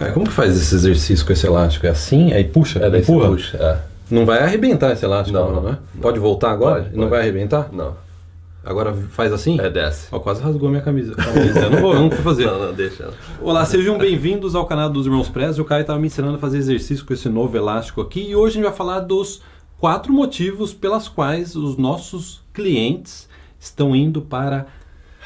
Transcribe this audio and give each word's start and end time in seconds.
Cara, 0.00 0.12
como 0.12 0.24
que 0.24 0.32
faz 0.32 0.56
esse 0.56 0.74
exercício 0.74 1.26
com 1.26 1.32
esse 1.34 1.46
elástico? 1.46 1.86
É 1.86 1.90
assim? 1.90 2.32
Aí 2.32 2.42
puxa? 2.44 2.78
É, 2.78 2.88
daí 2.88 3.02
empurra? 3.02 3.28
puxa. 3.28 3.58
É. 3.58 3.78
Não 4.10 4.24
vai 4.24 4.38
arrebentar 4.38 4.92
esse 4.92 5.04
elástico, 5.04 5.38
Não, 5.38 5.52
não, 5.52 5.62
não. 5.62 5.70
né? 5.72 5.78
Pode 6.00 6.18
voltar 6.18 6.52
agora? 6.52 6.84
Pode, 6.84 6.92
Não 6.94 7.00
pode. 7.00 7.10
vai 7.10 7.20
arrebentar? 7.20 7.68
Não. 7.70 7.94
Agora 8.64 8.94
faz 9.10 9.30
assim? 9.30 9.60
É, 9.60 9.68
desce. 9.68 10.08
Ó, 10.10 10.18
quase 10.18 10.42
rasgou 10.42 10.70
minha 10.70 10.80
camisa. 10.80 11.14
camisa. 11.22 11.60
Eu 11.60 11.70
não 11.70 11.80
vou, 11.82 11.92
eu 11.92 12.00
não 12.00 12.08
vou 12.08 12.18
fazer. 12.20 12.46
Não, 12.46 12.58
não, 12.58 12.72
deixa. 12.72 13.10
Olá, 13.42 13.62
sejam 13.66 13.98
bem-vindos 13.98 14.54
ao 14.54 14.64
canal 14.64 14.88
dos 14.88 15.04
Irmãos 15.04 15.28
Prez. 15.28 15.58
O 15.58 15.66
Caio 15.66 15.82
estava 15.82 15.98
me 15.98 16.06
ensinando 16.06 16.36
a 16.36 16.38
fazer 16.38 16.56
exercício 16.56 17.04
com 17.04 17.12
esse 17.12 17.28
novo 17.28 17.54
elástico 17.54 18.00
aqui 18.00 18.22
e 18.30 18.34
hoje 18.34 18.52
a 18.52 18.54
gente 18.54 18.64
vai 18.68 18.72
falar 18.74 19.00
dos 19.00 19.42
quatro 19.78 20.14
motivos 20.14 20.72
pelas 20.72 21.08
quais 21.08 21.54
os 21.54 21.76
nossos 21.76 22.40
clientes 22.54 23.28
estão 23.58 23.94
indo 23.94 24.22
para 24.22 24.66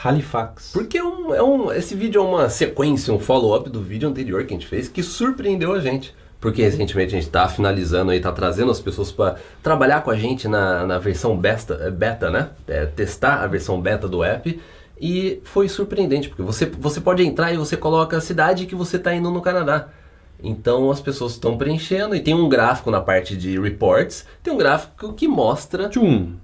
Halifax. 0.02 0.70
Porque 0.72 0.98
é 0.98 1.04
um, 1.04 1.34
é 1.34 1.42
um- 1.42 1.72
esse 1.72 1.94
vídeo 1.94 2.20
é 2.20 2.24
uma 2.24 2.48
sequência, 2.48 3.12
um 3.12 3.18
follow-up 3.18 3.68
do 3.70 3.80
vídeo 3.80 4.08
anterior 4.08 4.44
que 4.44 4.54
a 4.54 4.56
gente 4.56 4.66
fez 4.66 4.88
que 4.88 5.02
surpreendeu 5.02 5.72
a 5.72 5.80
gente. 5.80 6.14
Porque 6.40 6.62
recentemente 6.62 7.14
a 7.14 7.18
gente 7.18 7.26
está 7.26 7.48
finalizando 7.48 8.10
aí, 8.10 8.20
tá 8.20 8.30
trazendo 8.30 8.70
as 8.70 8.78
pessoas 8.78 9.10
para 9.10 9.36
trabalhar 9.62 10.02
com 10.02 10.10
a 10.10 10.14
gente 10.16 10.46
na, 10.46 10.86
na 10.86 10.98
versão 10.98 11.34
beta, 11.36 11.78
é, 11.80 11.90
beta, 11.90 12.28
né? 12.30 12.50
É, 12.68 12.84
testar 12.84 13.42
a 13.42 13.46
versão 13.46 13.80
beta 13.80 14.06
do 14.06 14.22
app. 14.22 14.60
E 15.00 15.40
foi 15.42 15.68
surpreendente, 15.70 16.28
porque 16.28 16.42
você, 16.42 16.66
você 16.66 17.00
pode 17.00 17.22
entrar 17.24 17.52
e 17.52 17.56
você 17.56 17.76
coloca 17.78 18.16
a 18.16 18.20
cidade 18.20 18.66
que 18.66 18.74
você 18.74 18.98
está 18.98 19.14
indo 19.14 19.30
no 19.30 19.40
Canadá. 19.40 19.88
Então 20.42 20.90
as 20.90 21.00
pessoas 21.00 21.32
estão 21.32 21.56
preenchendo 21.56 22.14
e 22.14 22.20
tem 22.20 22.34
um 22.34 22.48
gráfico 22.48 22.90
na 22.90 23.00
parte 23.00 23.34
de 23.36 23.58
reports, 23.58 24.26
tem 24.42 24.52
um 24.52 24.58
gráfico 24.58 25.14
que 25.14 25.26
mostra 25.26 25.88
Tchum. 25.88 26.34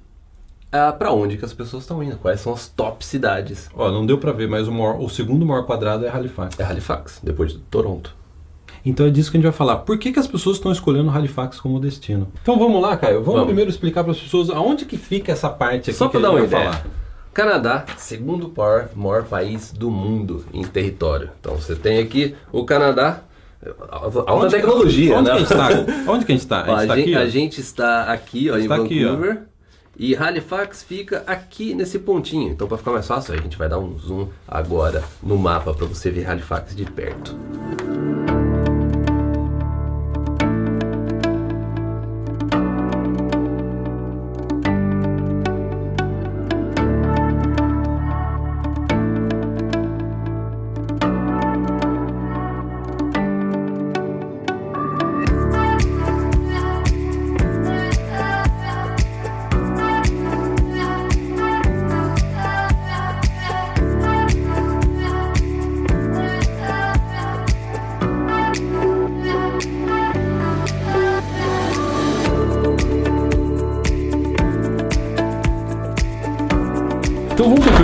Ah, 0.72 0.92
para 0.92 1.12
onde 1.12 1.36
que 1.36 1.44
as 1.44 1.52
pessoas 1.52 1.82
estão 1.82 2.02
indo, 2.02 2.16
quais 2.16 2.40
são 2.40 2.52
as 2.52 2.68
top 2.68 3.04
cidades. 3.04 3.68
Ó, 3.74 3.90
não 3.90 4.06
deu 4.06 4.18
pra 4.18 4.32
ver, 4.32 4.48
mas 4.48 4.68
o, 4.68 4.72
maior- 4.72 5.00
o 5.00 5.08
segundo 5.08 5.44
maior 5.44 5.64
quadrado 5.66 6.04
é 6.06 6.08
Halifax. 6.10 6.58
É 6.60 6.64
Halifax, 6.64 7.20
depois 7.22 7.52
de 7.52 7.58
Toronto. 7.58 8.14
Então 8.84 9.04
é 9.06 9.10
disso 9.10 9.30
que 9.30 9.36
a 9.36 9.38
gente 9.40 9.44
vai 9.48 9.52
falar. 9.56 9.78
Por 9.78 9.98
que, 9.98 10.10
que 10.12 10.18
as 10.18 10.26
pessoas 10.26 10.56
estão 10.56 10.72
escolhendo 10.72 11.10
Halifax 11.10 11.60
como 11.60 11.78
destino? 11.78 12.28
Então 12.42 12.58
vamos 12.58 12.80
lá, 12.80 12.96
Caio. 12.96 13.16
Vamos, 13.16 13.32
Vamos. 13.34 13.46
primeiro 13.46 13.70
explicar 13.70 14.02
para 14.04 14.12
as 14.12 14.20
pessoas 14.20 14.48
aonde 14.48 14.86
que 14.86 14.96
fica 14.96 15.30
essa 15.32 15.50
parte 15.50 15.90
aqui 15.90 15.98
Só 15.98 16.08
para 16.08 16.18
a 16.18 16.22
dar 16.22 16.30
uma 16.30 16.40
ideia. 16.40 16.64
falar. 16.72 16.86
Canadá, 17.34 17.84
segundo 17.98 18.52
maior, 18.56 18.88
maior 18.96 19.24
país 19.24 19.70
do 19.72 19.90
mundo 19.90 20.44
em 20.52 20.64
território. 20.64 21.30
Então 21.40 21.56
você 21.56 21.76
tem 21.76 21.98
aqui 21.98 22.34
o 22.50 22.64
Canadá, 22.64 23.20
alta 23.90 24.32
Onde- 24.32 24.54
tecnologia, 24.56 25.16
onde 25.18 25.28
né? 25.28 25.36
Que 25.36 25.36
a 25.36 25.38
gente 25.40 25.54
tá? 25.54 25.68
Onde 26.12 26.24
que 26.24 26.32
a 26.32 26.34
gente 26.34 26.42
está? 26.42 26.62
A 26.62 26.78
gente 26.80 26.88
tá 26.88 26.96
gente, 26.96 27.02
aqui, 27.02 27.14
a 27.16 27.26
está 27.60 28.02
aqui 28.04 28.50
ó, 28.50 28.56
em 28.58 28.64
aqui, 28.64 29.04
ó. 29.04 29.08
Vancouver. 29.10 29.42
E 29.98 30.16
Halifax 30.16 30.82
fica 30.82 31.22
aqui 31.26 31.74
nesse 31.74 31.98
pontinho. 31.98 32.50
Então, 32.50 32.66
para 32.66 32.78
ficar 32.78 32.92
mais 32.92 33.06
fácil, 33.06 33.34
a 33.34 33.36
gente 33.36 33.58
vai 33.58 33.68
dar 33.68 33.78
um 33.78 33.98
zoom 33.98 34.28
agora 34.48 35.04
no 35.22 35.36
mapa 35.36 35.74
para 35.74 35.86
você 35.86 36.10
ver 36.10 36.26
Halifax 36.26 36.74
de 36.74 36.84
perto. 36.84 37.36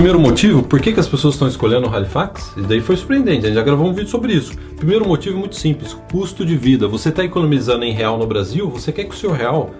Primeiro 0.06 0.20
motivo, 0.20 0.62
por 0.62 0.80
que, 0.80 0.92
que 0.92 1.00
as 1.00 1.08
pessoas 1.08 1.34
estão 1.34 1.48
escolhendo 1.48 1.88
o 1.88 1.92
Halifax? 1.92 2.52
E 2.56 2.60
daí 2.60 2.80
foi 2.80 2.96
surpreendente, 2.96 3.44
a 3.44 3.48
gente 3.48 3.56
já 3.56 3.62
gravou 3.62 3.88
um 3.88 3.92
vídeo 3.92 4.08
sobre 4.08 4.34
isso. 4.34 4.56
Primeiro 4.76 5.04
motivo 5.04 5.34
é 5.34 5.40
muito 5.40 5.56
simples, 5.56 5.96
custo 6.12 6.46
de 6.46 6.56
vida. 6.56 6.86
Você 6.86 7.08
está 7.08 7.24
economizando 7.24 7.84
em 7.84 7.92
real 7.92 8.16
no 8.16 8.24
Brasil, 8.24 8.70
você 8.70 8.92
quer 8.92 9.02
que 9.02 9.16
o 9.16 9.18
seu 9.18 9.32
real 9.32 9.74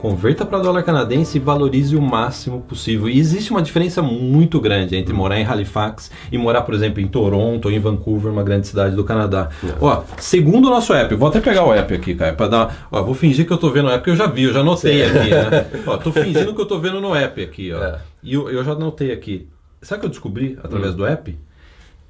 converta 0.00 0.46
para 0.46 0.60
dólar 0.60 0.84
canadense 0.84 1.36
e 1.36 1.40
valorize 1.40 1.96
o 1.96 2.00
máximo 2.00 2.60
possível. 2.60 3.08
E 3.08 3.18
existe 3.18 3.50
uma 3.50 3.60
diferença 3.60 4.00
muito 4.00 4.60
grande 4.60 4.94
entre 4.94 5.12
morar 5.12 5.40
em 5.40 5.44
Halifax 5.44 6.12
e 6.30 6.38
morar, 6.38 6.62
por 6.62 6.74
exemplo, 6.74 7.00
em 7.00 7.08
Toronto 7.08 7.66
ou 7.66 7.72
em 7.72 7.80
Vancouver, 7.80 8.30
uma 8.30 8.44
grande 8.44 8.68
cidade 8.68 8.94
do 8.94 9.02
Canadá. 9.02 9.48
Ó, 9.80 10.04
segundo 10.16 10.66
o 10.66 10.70
nosso 10.70 10.94
app, 10.94 11.12
vou 11.16 11.28
até 11.28 11.40
pegar 11.40 11.64
o 11.64 11.74
app 11.74 11.92
aqui, 11.92 12.14
cara, 12.14 12.34
para 12.34 12.46
dar, 12.46 12.88
ó, 12.88 13.02
vou 13.02 13.14
fingir 13.14 13.44
que 13.44 13.52
eu 13.52 13.58
tô 13.58 13.68
vendo 13.70 13.86
o 13.86 13.90
app, 13.90 13.98
porque 13.98 14.10
eu 14.10 14.16
já 14.16 14.28
vi, 14.28 14.44
eu 14.44 14.52
já 14.52 14.62
notei 14.62 15.02
aqui, 15.04 15.30
né? 15.30 15.66
Ó, 15.84 15.96
tô 15.96 16.12
fingindo 16.12 16.54
que 16.54 16.60
eu 16.60 16.66
tô 16.66 16.78
vendo 16.78 17.00
no 17.00 17.12
app 17.16 17.42
aqui, 17.42 17.72
ó. 17.72 17.82
É. 17.82 17.98
E 18.22 18.34
eu, 18.34 18.48
eu 18.48 18.62
já 18.62 18.76
notei 18.76 19.10
aqui. 19.10 19.48
Sabe 19.82 19.98
o 19.98 20.00
que 20.00 20.06
eu 20.06 20.10
descobri 20.10 20.58
através 20.62 20.94
do 20.94 21.04
app? 21.04 21.36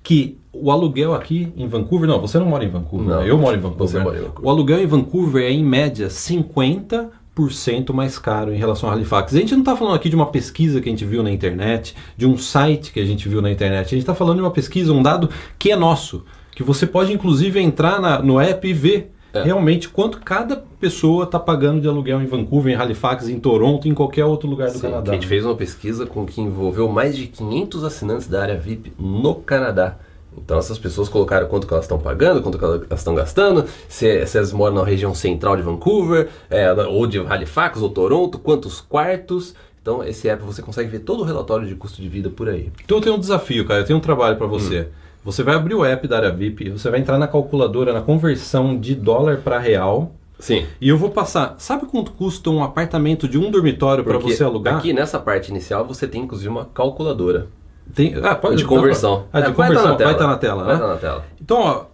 Que 0.03 0.37
o 0.53 0.71
aluguel 0.71 1.15
aqui 1.15 1.53
em 1.57 1.67
Vancouver, 1.67 2.09
não, 2.09 2.21
você 2.21 2.39
não 2.39 2.47
mora 2.47 2.65
em 2.65 2.69
Vancouver, 2.69 3.07
Não, 3.09 3.21
né? 3.23 3.31
eu 3.31 3.39
moro 3.39 3.57
em 3.57 3.61
Vancouver. 3.61 3.89
você 3.89 3.99
né? 3.99 4.05
mora 4.05 4.19
em 4.19 4.21
Vancouver. 4.23 4.45
O 4.47 4.51
aluguel 4.51 4.81
em 4.83 4.87
Vancouver 4.87 5.45
é 5.45 5.51
em 5.51 5.65
média 5.65 6.09
50% 6.09 7.93
mais 7.93 8.19
caro 8.19 8.53
em 8.53 8.59
relação 8.59 8.89
a 8.91 8.93
Halifax. 8.93 9.35
A 9.35 9.39
gente 9.39 9.53
não 9.53 9.61
está 9.61 9.77
falando 9.77 9.95
aqui 9.95 10.09
de 10.09 10.17
uma 10.17 10.27
pesquisa 10.27 10.81
que 10.81 10.89
a 10.89 10.93
gente 10.93 11.05
viu 11.05 11.23
na 11.23 11.31
internet, 11.31 11.95
de 12.17 12.27
um 12.27 12.37
site 12.37 12.93
que 12.93 13.01
a 13.01 13.05
gente 13.05 13.29
viu 13.29 13.41
na 13.41 13.51
internet. 13.51 13.87
A 13.87 13.91
gente 13.91 13.99
está 14.01 14.15
falando 14.15 14.37
de 14.37 14.43
uma 14.43 14.51
pesquisa, 14.51 14.93
um 14.93 15.03
dado 15.03 15.31
que 15.59 15.71
é 15.71 15.77
nosso, 15.77 16.25
que 16.55 16.63
você 16.63 16.87
pode 16.87 17.13
inclusive 17.13 17.59
entrar 17.61 18.01
na- 18.01 18.21
no 18.21 18.39
app 18.41 18.67
e 18.69 18.73
ver 18.73 19.13
É. 19.33 19.43
realmente 19.43 19.89
quanto 19.89 20.21
cada 20.21 20.63
pessoa 20.79 21.25
está 21.25 21.39
pagando 21.39 21.81
de 21.81 21.89
aluguel 21.89 22.21
em 22.21 22.27
Vancouver, 22.27 22.73
em 22.73 22.77
Halifax, 22.77 23.29
em 23.29 23.41
Toronto, 23.41 23.89
em 23.89 23.95
qualquer 23.95 24.25
outro 24.25 24.49
lugar 24.49 24.69
do 24.71 24.75
Sim, 24.79 24.83
Canadá. 24.91 25.11
a 25.11 25.15
gente 25.15 25.27
fez 25.27 25.45
uma 25.45 25.55
pesquisa 25.55 26.05
com 26.07 26.27
que 26.27 26.41
envolveu 26.41 26.89
mais 26.89 27.17
de 27.17 27.27
500 27.27 27.85
assinantes 27.85 28.27
da 28.27 28.43
área 28.43 28.57
VIP 28.57 28.93
no 28.99 29.37
Canadá. 29.37 29.97
Então 30.37 30.59
essas 30.59 30.79
pessoas 30.79 31.09
colocaram 31.09 31.47
quanto 31.47 31.67
que 31.67 31.73
elas 31.73 31.85
estão 31.85 31.99
pagando, 31.99 32.43
quanto 32.43 32.59
que 32.59 32.65
elas 32.65 32.87
estão 32.93 33.15
gastando, 33.15 33.67
se, 33.89 34.27
se 34.27 34.39
elas 34.39 34.53
moram 34.53 34.77
na 34.77 34.85
região 34.85 35.15
central 35.15 35.57
de 35.57 35.63
Vancouver, 35.63 36.29
é, 36.49 36.73
ou 36.73 37.07
de 37.07 37.19
Halifax 37.19 37.83
ou 37.83 37.91
Toronto, 37.91 38.39
quantos 38.39 38.81
quartos. 38.81 39.55
Então 39.81 40.03
esse 40.05 40.29
app 40.29 40.43
você 40.43 40.63
consegue 40.63 40.89
ver 40.89 41.01
todo 41.01 41.21
o 41.21 41.25
relatório 41.25 41.67
de 41.67 41.75
custo 41.75 42.01
de 42.01 42.09
vida 42.09 42.31
por 42.31 42.49
aí. 42.49 42.71
Então 42.85 42.99
eu 42.99 43.03
tenho 43.03 43.17
um 43.17 43.21
desafio, 43.21 43.67
cara. 43.67 43.81
Eu 43.81 43.85
tenho 43.85 43.99
um 43.99 44.03
trabalho 44.03 44.37
para 44.37 44.47
você. 44.47 44.83
Hum. 44.83 45.02
Você 45.25 45.43
vai 45.43 45.55
abrir 45.55 45.75
o 45.75 45.85
app 45.85 46.07
da 46.09 46.17
área 46.17 46.31
VIP, 46.33 46.71
você 46.71 46.91
vai 46.91 46.99
entrar 47.01 47.17
na 47.19 47.29
calculadora, 47.29 47.93
na 47.93 48.01
conversão 48.01 48.79
de 48.79 48.95
dólar 48.95 49.39
para 49.39 49.59
real, 49.59 50.13
Sim. 50.39 50.67
e 50.81 50.89
eu 50.89 50.99
vou 50.99 51.11
passar. 51.11 51.55
Sabe 51.59 51.87
quanto 51.87 52.11
custa 52.13 52.51
um 52.51 52.63
apartamento 52.63 53.29
de 53.29 53.39
um 53.39 53.51
dormitório 53.51 54.03
para 54.03 54.19
você 54.19 54.43
alugar? 54.43 54.79
aqui 54.79 54.93
nessa 54.93 55.21
parte 55.21 55.51
inicial 55.51 55.85
você 55.85 56.09
tem 56.09 56.23
inclusive 56.23 56.49
uma 56.49 56.65
calculadora 56.65 57.47
Tem, 57.95 58.15
ah, 58.23 58.35
pode 58.35 58.57
de 58.57 58.65
conversão. 58.65 59.27
Ah, 59.33 59.41
de 59.41 59.47
É, 59.49 59.51
vai 59.53 59.69
conversão. 59.69 59.93
estar 59.93 59.93
na 59.93 59.97
tela. 59.97 60.07
Vai 60.09 60.13
estar 60.15 60.27
na 60.27 60.37
tela, 60.39 60.63
Vai 60.65 60.69
né? 60.69 60.75
estar 60.75 60.89
na 60.89 60.97
tela. 60.97 61.25
Então, 61.41 61.59
ó, 61.61 61.85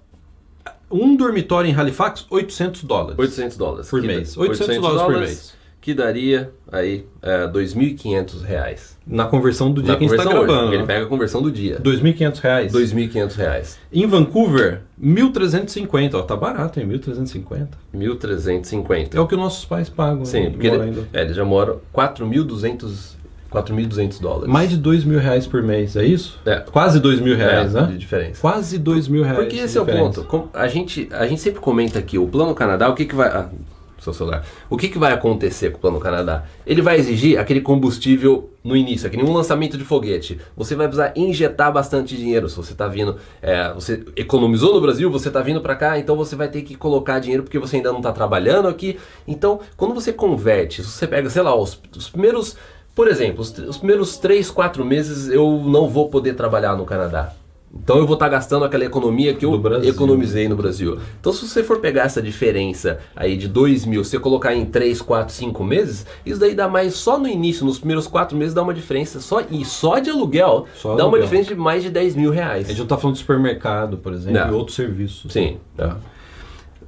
um 0.91 1.15
dormitório 1.17 1.69
em 1.71 1.75
Halifax, 1.75 2.25
800 2.31 2.84
dólares. 2.84 3.19
800 3.19 3.56
dólares. 3.59 3.91
Por 3.91 4.00
mês. 4.03 4.34
dá- 4.34 4.41
800 4.41 4.77
dólares 4.78 5.03
por 5.03 5.19
mês. 5.19 5.55
Que 5.81 5.94
daria 5.94 6.50
aí 6.71 7.06
é, 7.22 7.47
2.500 7.47 8.43
reais. 8.43 8.99
Na 9.06 9.27
conversão 9.27 9.71
do 9.71 9.81
dia 9.83 9.93
Na 9.93 9.99
que 9.99 10.05
a 10.05 10.09
gente 10.09 10.19
está 10.19 10.37
hoje, 10.37 10.47
gravando. 10.47 10.75
Ele 10.75 10.83
pega 10.84 11.05
a 11.05 11.09
conversão 11.09 11.41
do 11.41 11.50
dia. 11.50 11.78
2.500 11.81 12.39
reais. 12.41 12.72
2.500 12.72 13.34
reais. 13.37 13.78
Em 13.93 14.06
Vancouver, 14.06 14.83
1.350. 15.03 16.15
Ó, 16.15 16.22
tá 16.22 16.37
barato, 16.37 16.81
hein? 16.81 16.88
1.350. 16.88 17.69
1.350. 17.94 19.15
É 19.15 19.21
o 19.21 19.27
que 19.27 19.37
nossos 19.37 19.65
pais 19.65 19.88
pagam. 19.88 20.25
Sim, 20.25 20.50
porque 20.50 20.67
ele, 20.67 21.06
é, 21.12 21.22
ele 21.22 21.33
já 21.33 21.44
mora 21.44 21.77
4.200 21.94 23.17
4.200 23.50 24.21
dólares. 24.21 24.53
Mais 24.53 24.69
de 24.69 24.77
2 24.77 25.05
mil 25.05 25.19
reais 25.19 25.47
por 25.47 25.62
mês, 25.62 25.97
é 25.97 26.05
isso? 26.05 26.38
É. 26.44 26.56
Quase 26.61 27.00
2 27.00 27.21
mil 27.21 27.34
reais, 27.34 27.75
É, 27.75 27.81
né? 27.81 27.87
de 27.87 27.99
diferença. 27.99 28.41
Quase 28.41 28.78
2 28.78 29.09
mil 29.09 29.22
reais. 29.22 29.38
Porque 29.38 29.56
esse 29.56 29.78
é 29.78 29.81
o 29.81 29.87
ponto. 29.87 30.50
A 30.53 30.69
gente, 30.69 31.09
a 31.12 31.27
gente 31.27 31.41
sempre 31.41 31.61
comenta 31.61 31.99
aqui, 31.99 32.19
o 32.19 32.26
Plano 32.26 32.55
Canadá, 32.55 32.88
o 32.88 32.94
que, 32.94 33.06
que 33.06 33.14
vai. 33.14 33.49
Seu 34.00 34.12
celular. 34.12 34.45
O 34.71 34.77
que, 34.77 34.89
que 34.89 34.99
vai 34.99 35.12
acontecer 35.12 35.71
com 35.71 35.79
o 35.79 35.81
Plano 35.81 35.99
Canadá? 35.99 36.45
Ele 36.65 36.81
vai 36.81 36.97
exigir 36.99 37.39
aquele 37.39 37.61
combustível 37.61 38.50
no 38.62 38.77
início, 38.77 39.11
que 39.11 39.17
nem 39.17 39.27
um 39.27 39.33
lançamento 39.33 39.77
de 39.77 39.85
foguete. 39.85 40.39
Você 40.56 40.75
vai 40.77 40.87
precisar 40.87 41.12
injetar 41.17 41.73
bastante 41.73 42.17
dinheiro. 42.17 42.49
Se 42.49 42.56
você 42.56 42.73
está 42.73 42.87
vindo, 42.87 43.17
é, 43.43 43.73
você 43.73 44.05
economizou 44.15 44.75
no 44.75 44.81
Brasil, 44.81 45.11
você 45.11 45.29
está 45.29 45.41
vindo 45.41 45.61
para 45.61 45.75
cá, 45.75 45.99
então 45.99 46.15
você 46.17 46.37
vai 46.37 46.49
ter 46.49 46.62
que 46.62 46.77
colocar 46.77 47.19
dinheiro 47.19 47.43
porque 47.43 47.59
você 47.59 47.77
ainda 47.77 47.91
não 47.91 47.99
está 47.99 48.12
trabalhando 48.12 48.69
aqui. 48.69 48.99
Então, 49.27 49.61
quando 49.77 49.95
você 49.95 50.12
converte, 50.12 50.83
você 50.83 51.06
pega, 51.06 51.29
sei 51.29 51.43
lá, 51.43 51.55
os, 51.55 51.81
os 51.97 52.09
primeiros, 52.09 52.56
por 52.94 53.09
exemplo, 53.09 53.41
os, 53.41 53.56
os 53.59 53.79
primeiros 53.79 54.17
3, 54.19 54.51
4 54.51 54.85
meses 54.85 55.29
eu 55.29 55.61
não 55.65 55.89
vou 55.89 56.09
poder 56.09 56.35
trabalhar 56.35 56.77
no 56.77 56.85
Canadá. 56.85 57.35
Então 57.83 57.97
eu 57.99 58.07
vou 58.07 58.15
estar 58.15 58.29
gastando 58.29 58.65
aquela 58.65 58.85
economia 58.85 59.33
que 59.35 59.45
eu 59.45 59.55
economizei 59.85 60.49
no 60.49 60.57
Brasil. 60.57 60.99
Então 61.21 61.33
se 61.33 61.47
você 61.47 61.63
for 61.65 61.79
pegar 61.79 62.03
essa 62.05 62.21
diferença 62.21 62.99
aí 63.17 63.37
de 63.37 63.49
2 63.49 63.85
mil, 63.87 64.05
se 64.05 64.11
você 64.11 64.19
colocar 64.19 64.55
em 64.55 64.67
3, 64.67 65.01
4, 65.01 65.33
5 65.35 65.65
meses, 65.65 66.05
isso 66.27 66.39
daí 66.39 66.55
dá 66.55 66.69
mais 66.69 66.95
só 66.95 67.19
no 67.19 67.27
início, 67.27 67.65
nos 67.65 67.79
primeiros 67.79 68.07
4 68.07 68.37
meses 68.37 68.53
dá 68.53 68.63
uma 68.63 68.75
diferença 68.75 69.21
só 69.21 69.41
e 69.51 69.65
só 69.65 69.99
de 69.99 70.11
aluguel 70.11 70.67
Só 70.77 70.91
dá 70.91 71.05
uma 71.05 71.05
aluguel. 71.05 71.23
diferença 71.23 71.55
de 71.55 71.61
mais 71.61 71.83
de 71.83 71.91
10 71.91 72.15
mil 72.15 72.31
A 72.31 72.35
reais. 72.35 72.67
gente 72.69 72.79
não 72.79 72.87
tá 72.87 72.99
falando 72.99 73.15
de 73.15 73.21
supermercado, 73.21 73.97
por 73.97 74.13
exemplo, 74.13 74.41
Não. 74.41 74.49
e 74.51 74.55
outros 74.55 74.77
serviços. 74.77 75.33
Sim. 75.33 75.59
Tá. 75.77 75.97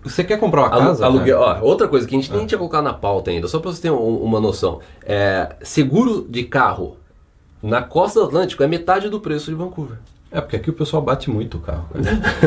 Você 0.02 0.24
quer 0.24 0.38
comprar 0.38 0.62
uma 0.62 0.70
casa? 0.70 1.04
aluguel, 1.04 1.38
ó, 1.40 1.60
outra 1.60 1.86
coisa 1.86 2.06
que 2.06 2.14
a 2.14 2.18
gente 2.18 2.32
nem 2.32 2.46
tinha 2.46 2.56
colocado 2.58 2.84
na 2.84 2.94
pauta 2.94 3.30
ainda, 3.30 3.46
só 3.48 3.58
pra 3.58 3.70
você 3.70 3.82
ter 3.82 3.90
um- 3.90 4.16
uma 4.22 4.40
noção. 4.40 4.80
É, 5.04 5.54
seguro 5.62 6.26
de 6.28 6.44
carro 6.44 6.96
na 7.62 7.82
costa 7.82 8.20
do 8.20 8.26
Atlântico 8.26 8.62
é 8.62 8.66
metade 8.66 9.10
do 9.10 9.20
preço 9.20 9.50
de 9.50 9.54
Vancouver. 9.56 9.98
É, 10.32 10.40
porque 10.40 10.54
aqui 10.54 10.70
o 10.70 10.72
pessoal 10.72 11.02
bate 11.02 11.28
muito 11.28 11.56
o 11.56 11.60
carro. 11.60 11.86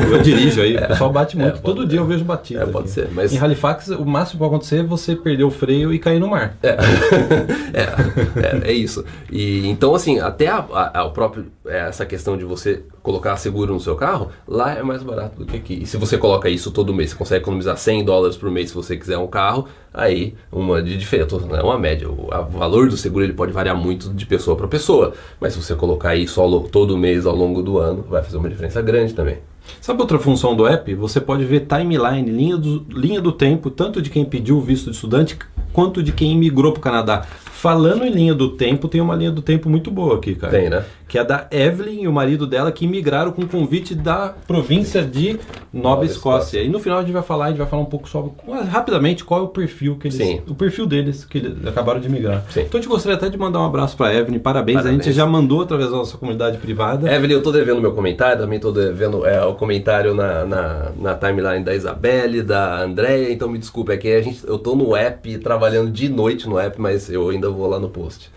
Eu 0.09 0.21
dirijo 0.21 0.61
aí, 0.61 0.77
o 0.77 0.87
pessoal 0.87 1.11
bate 1.11 1.35
muito. 1.35 1.49
É, 1.49 1.51
pode- 1.59 1.63
Todo 1.63 1.85
dia 1.85 1.99
eu 1.99 2.05
vejo 2.05 2.23
batida. 2.23 2.61
É, 2.63 2.65
pode 2.65 2.85
aqui. 2.85 2.93
ser, 2.93 3.09
mas- 3.11 3.33
Em 3.33 3.37
Halifax, 3.39 3.89
o 3.89 4.05
máximo 4.05 4.33
que 4.33 4.37
pode 4.39 4.49
acontecer 4.55 4.77
é 4.79 4.83
você 4.83 5.15
perder 5.17 5.43
o 5.43 5.51
freio 5.51 5.93
e 5.93 5.99
cair 5.99 6.17
no 6.19 6.29
mar. 6.29 6.55
É, 6.63 6.77
é, 8.65 8.69
é 8.69 8.73
isso. 8.73 9.03
E 9.31 9.67
então 9.67 9.93
assim, 9.95 10.19
até 10.19 10.47
a, 10.47 10.57
a- 10.71 11.01
a- 11.01 11.09
próprio 11.09 11.47
é, 11.65 11.79
essa 11.87 12.05
questão 12.05 12.37
de 12.37 12.43
você 12.45 12.83
colocar 13.01 13.35
seguro 13.37 13.73
no 13.73 13.79
seu 13.79 13.95
carro, 13.95 14.29
lá 14.47 14.73
é 14.77 14.81
mais 14.83 15.03
barato 15.03 15.37
do 15.39 15.45
que 15.45 15.57
aqui. 15.57 15.79
E 15.83 15.85
se 15.85 15.97
você 15.97 16.17
coloca 16.17 16.49
isso 16.49 16.71
todo 16.71 16.93
mês, 16.93 17.11
você 17.11 17.17
consegue 17.17 17.41
economizar 17.43 17.77
100 17.77 18.05
dólares 18.05 18.37
por 18.37 18.49
mês 18.49 18.69
se 18.69 18.75
você 18.75 18.95
quiser 18.97 19.17
um 19.17 19.27
carro, 19.27 19.67
aí 19.93 20.33
uma 20.51 20.81
de 20.81 20.97
diferença, 20.97 21.35
é 21.35 21.61
uma 21.61 21.77
média. 21.77 22.09
O 22.09 22.27
valor 22.57 22.89
do 22.89 22.97
seguro 22.97 23.23
ele 23.23 23.33
pode 23.33 23.51
variar 23.51 23.75
muito 23.77 24.09
de 24.09 24.25
pessoa 24.25 24.55
para 24.57 24.67
pessoa, 24.67 25.13
mas 25.39 25.53
se 25.53 25.61
você 25.61 25.75
colocar 25.75 26.13
lo- 26.37 26.67
todo 26.71 26.97
mês 26.97 27.25
ao 27.25 27.35
longo 27.35 27.61
do 27.61 27.77
ano, 27.77 28.03
vai 28.09 28.23
fazer 28.23 28.37
uma 28.37 28.49
diferença 28.49 28.81
grande 28.81 29.13
também. 29.13 29.37
Sabe 29.79 30.01
outra 30.01 30.19
função 30.19 30.55
do 30.55 30.67
app? 30.67 30.93
Você 30.95 31.21
pode 31.21 31.45
ver 31.45 31.61
timeline, 31.61 32.29
linha 32.29 32.57
do, 32.57 32.85
linha 32.89 33.21
do 33.21 33.31
tempo, 33.31 33.69
tanto 33.69 34.01
de 34.01 34.09
quem 34.09 34.25
pediu 34.25 34.57
o 34.57 34.61
visto 34.61 34.89
de 34.89 34.95
estudante 34.95 35.37
quanto 35.71 36.03
de 36.03 36.11
quem 36.11 36.31
imigrou 36.33 36.73
para 36.73 36.79
o 36.79 36.83
Canadá. 36.83 37.21
Falando 37.21 38.03
em 38.03 38.11
linha 38.11 38.33
do 38.35 38.49
tempo, 38.49 38.89
tem 38.89 38.99
uma 38.99 39.15
linha 39.15 39.31
do 39.31 39.41
tempo 39.41 39.69
muito 39.69 39.89
boa 39.89 40.17
aqui, 40.17 40.35
cara. 40.35 40.51
Tem, 40.51 40.69
né? 40.69 40.83
Que 41.13 41.19
é 41.19 41.23
da 41.23 41.45
Evelyn 41.51 42.01
e 42.01 42.07
o 42.07 42.11
marido 42.11 42.47
dela 42.47 42.71
que 42.71 42.85
imigraram 42.85 43.31
com 43.31 43.45
convite 43.45 43.93
da 43.93 44.33
província 44.47 45.03
de 45.03 45.39
Nova, 45.71 45.89
Nova 45.89 46.05
Escócia. 46.05 46.57
Escócia. 46.57 46.63
E 46.63 46.69
no 46.69 46.79
final 46.79 46.97
a 46.97 47.01
gente 47.03 47.11
vai 47.11 47.21
falar, 47.21 47.45
a 47.45 47.49
gente 47.49 47.59
vai 47.59 47.67
falar 47.67 47.83
um 47.83 47.85
pouco 47.85 48.09
sobre 48.09 48.31
rapidamente 48.71 49.23
qual 49.23 49.41
é 49.41 49.43
o 49.43 49.47
perfil 49.49 49.95
que 49.95 50.07
eles, 50.07 50.17
Sim. 50.17 50.41
o 50.47 50.55
perfil 50.55 50.87
deles 50.87 51.23
que 51.23 51.37
eles 51.37 51.67
acabaram 51.67 51.99
de 51.99 52.09
migrar. 52.09 52.43
Sim. 52.49 52.61
Então 52.61 52.79
a 52.79 52.81
gente 52.81 52.89
gostaria 52.89 53.15
até 53.15 53.29
de 53.29 53.37
mandar 53.37 53.59
um 53.59 53.65
abraço 53.65 53.95
para 53.95 54.11
Evelyn, 54.11 54.39
parabéns. 54.39 54.79
A 54.79 54.81
Parabéns. 54.81 55.05
gente 55.05 55.15
já 55.15 55.23
mandou 55.23 55.61
através 55.61 55.91
da 55.91 55.97
nossa 55.97 56.17
comunidade 56.17 56.57
privada. 56.57 57.07
Evelyn, 57.13 57.33
eu 57.35 57.43
tô 57.43 57.51
devendo 57.51 57.79
meu 57.79 57.91
comentário, 57.91 58.39
também 58.41 58.59
tô 58.59 58.71
devendo 58.71 59.23
é, 59.23 59.45
o 59.45 59.53
comentário 59.53 60.15
na, 60.15 60.43
na, 60.45 60.91
na 60.99 61.13
timeline 61.13 61.63
da 61.63 61.75
Isabelle, 61.75 62.41
da 62.41 62.81
Andréia, 62.81 63.31
então 63.31 63.47
me 63.47 63.59
desculpe, 63.59 63.91
é 63.91 63.97
que 63.97 64.11
a 64.11 64.19
gente, 64.19 64.43
eu 64.47 64.57
tô 64.57 64.75
no 64.75 64.95
app, 64.95 65.37
trabalhando 65.37 65.91
de 65.91 66.09
noite 66.09 66.49
no 66.49 66.57
app, 66.57 66.81
mas 66.81 67.07
eu 67.07 67.29
ainda 67.29 67.51
vou 67.51 67.67
lá 67.67 67.79
no 67.79 67.87
post. 67.87 68.31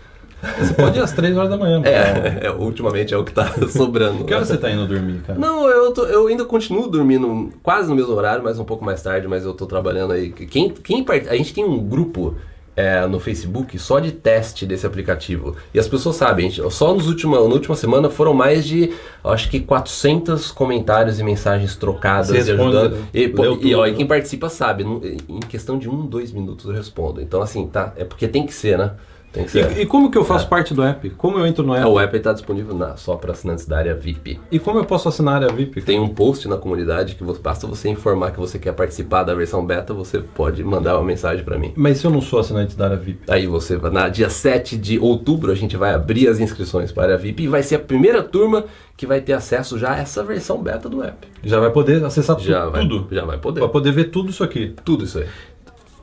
Você 0.59 0.73
pode 0.73 0.97
ir 0.99 1.01
às 1.01 1.11
3 1.11 1.35
horas 1.35 1.49
da 1.49 1.57
manhã. 1.57 1.81
É, 1.83 2.45
é, 2.47 2.51
ultimamente 2.51 3.13
é 3.13 3.17
o 3.17 3.23
que 3.23 3.33
tá 3.33 3.51
sobrando. 3.69 4.23
Que 4.23 4.33
hora 4.33 4.45
você 4.45 4.57
tá 4.57 4.69
indo 4.69 4.85
dormir, 4.85 5.21
cara? 5.25 5.37
Não, 5.39 5.67
eu, 5.67 5.91
tô- 5.91 6.05
eu 6.05 6.27
ainda 6.27 6.45
continuo 6.45 6.87
dormindo 6.87 7.49
quase 7.63 7.89
no 7.89 7.95
mesmo 7.95 8.13
horário, 8.13 8.43
mas 8.43 8.59
um 8.59 8.63
pouco 8.63 8.85
mais 8.85 9.01
tarde, 9.01 9.27
mas 9.27 9.43
eu 9.45 9.53
tô 9.53 9.65
trabalhando 9.65 10.13
aí. 10.13 10.29
Quem, 10.31 10.69
quem 10.69 11.03
part... 11.03 11.27
A 11.27 11.35
gente 11.35 11.53
tem 11.53 11.63
um 11.65 11.79
grupo 11.79 12.35
é, 12.75 13.07
no 13.07 13.19
Facebook 13.19 13.79
só 13.79 13.99
de 13.99 14.11
teste 14.11 14.63
desse 14.67 14.85
aplicativo. 14.85 15.55
E 15.73 15.79
as 15.79 15.87
pessoas 15.87 16.15
sabem, 16.17 16.51
gente- 16.51 16.71
só 16.71 16.93
nos 16.93 17.07
última, 17.07 17.37
na 17.37 17.41
última 17.55 17.75
semana 17.75 18.07
foram 18.07 18.35
mais 18.35 18.63
de, 18.63 18.91
acho 19.23 19.49
que 19.49 19.59
400 19.59 20.51
comentários 20.51 21.19
e 21.19 21.23
mensagens 21.23 21.75
trocadas 21.75 22.27
Você 22.29 22.51
e 22.51 22.53
ajudando. 22.53 22.97
E, 23.11 23.27
pô, 23.27 23.43
e, 23.59 23.73
ó, 23.73 23.87
e 23.87 23.95
quem 23.95 24.05
participa 24.05 24.47
sabe, 24.49 24.83
em 25.27 25.39
questão 25.49 25.79
de 25.79 25.89
um, 25.89 26.05
dois 26.05 26.31
minutos 26.31 26.67
eu 26.67 26.73
respondo. 26.75 27.19
Então 27.19 27.41
assim, 27.41 27.65
tá, 27.65 27.93
é 27.97 28.03
porque 28.05 28.27
tem 28.27 28.45
que 28.45 28.53
ser, 28.53 28.77
né? 28.77 28.91
Tem 29.37 29.45
que 29.45 29.51
ser. 29.51 29.77
E, 29.77 29.81
e 29.81 29.85
como 29.85 30.09
que 30.09 30.17
eu 30.17 30.25
faço 30.25 30.47
parte 30.47 30.73
do 30.73 30.81
app? 30.81 31.09
Como 31.11 31.37
eu 31.37 31.45
entro 31.45 31.63
no 31.63 31.75
É, 31.75 31.79
app? 31.79 31.87
o 31.87 31.99
app 31.99 32.17
está 32.17 32.33
disponível 32.33 32.73
na- 32.75 32.97
só 32.97 33.15
para 33.15 33.33
assinantes 33.33 33.65
da 33.65 33.77
área 33.77 33.93
VIP. 33.93 34.39
E 34.51 34.57
como 34.57 34.79
eu 34.79 34.85
posso 34.85 35.07
assinar 35.07 35.35
a 35.35 35.45
área 35.45 35.55
VIP? 35.55 35.81
Tem 35.81 35.99
um 35.99 36.07
post 36.09 36.47
na 36.47 36.57
comunidade 36.57 37.13
que 37.15 37.23
você- 37.23 37.39
basta 37.39 37.67
você 37.67 37.87
informar 37.89 38.31
que 38.31 38.39
você 38.39 38.57
quer 38.57 38.73
participar 38.73 39.23
da 39.23 39.35
versão 39.35 39.65
beta, 39.65 39.93
você 39.93 40.19
pode 40.19 40.63
mandar 40.63 40.95
uma 40.97 41.05
mensagem 41.05 41.45
para 41.45 41.57
mim. 41.57 41.71
Mas 41.75 41.99
se 41.99 42.05
eu 42.05 42.11
não 42.11 42.21
sou 42.21 42.39
assinante 42.39 42.75
da 42.75 42.85
área 42.85 42.97
VIP? 42.97 43.19
Aí 43.31 43.45
você, 43.45 43.77
vai- 43.77 43.91
na 43.91 44.09
dia 44.09 44.29
7 44.29 44.75
de 44.75 44.97
outubro, 44.97 45.51
a 45.51 45.55
gente 45.55 45.77
vai 45.77 45.93
abrir 45.93 46.27
as 46.27 46.39
inscrições 46.39 46.91
para 46.91 47.03
a 47.03 47.05
área 47.07 47.17
VIP 47.17 47.43
e 47.43 47.47
vai 47.47 47.61
ser 47.61 47.75
a 47.75 47.79
primeira 47.79 48.23
turma 48.23 48.65
que 48.95 49.05
vai 49.05 49.21
ter 49.21 49.33
acesso 49.33 49.77
já 49.77 49.91
a 49.93 49.97
essa 49.99 50.23
versão 50.23 50.57
beta 50.63 50.89
do 50.89 51.03
app. 51.03 51.27
Já 51.43 51.59
vai 51.59 51.69
poder 51.69 52.03
acessar 52.03 52.35
tu- 52.35 52.43
Já 52.43 52.65
vai, 52.67 52.81
tudo? 52.81 53.07
já 53.11 53.23
vai 53.23 53.37
poder. 53.37 53.59
Vai 53.59 53.69
poder 53.69 53.91
ver 53.91 54.05
tudo 54.05 54.31
isso 54.31 54.43
aqui. 54.43 54.73
Tudo 54.83 55.03
isso 55.03 55.19
aí. 55.19 55.25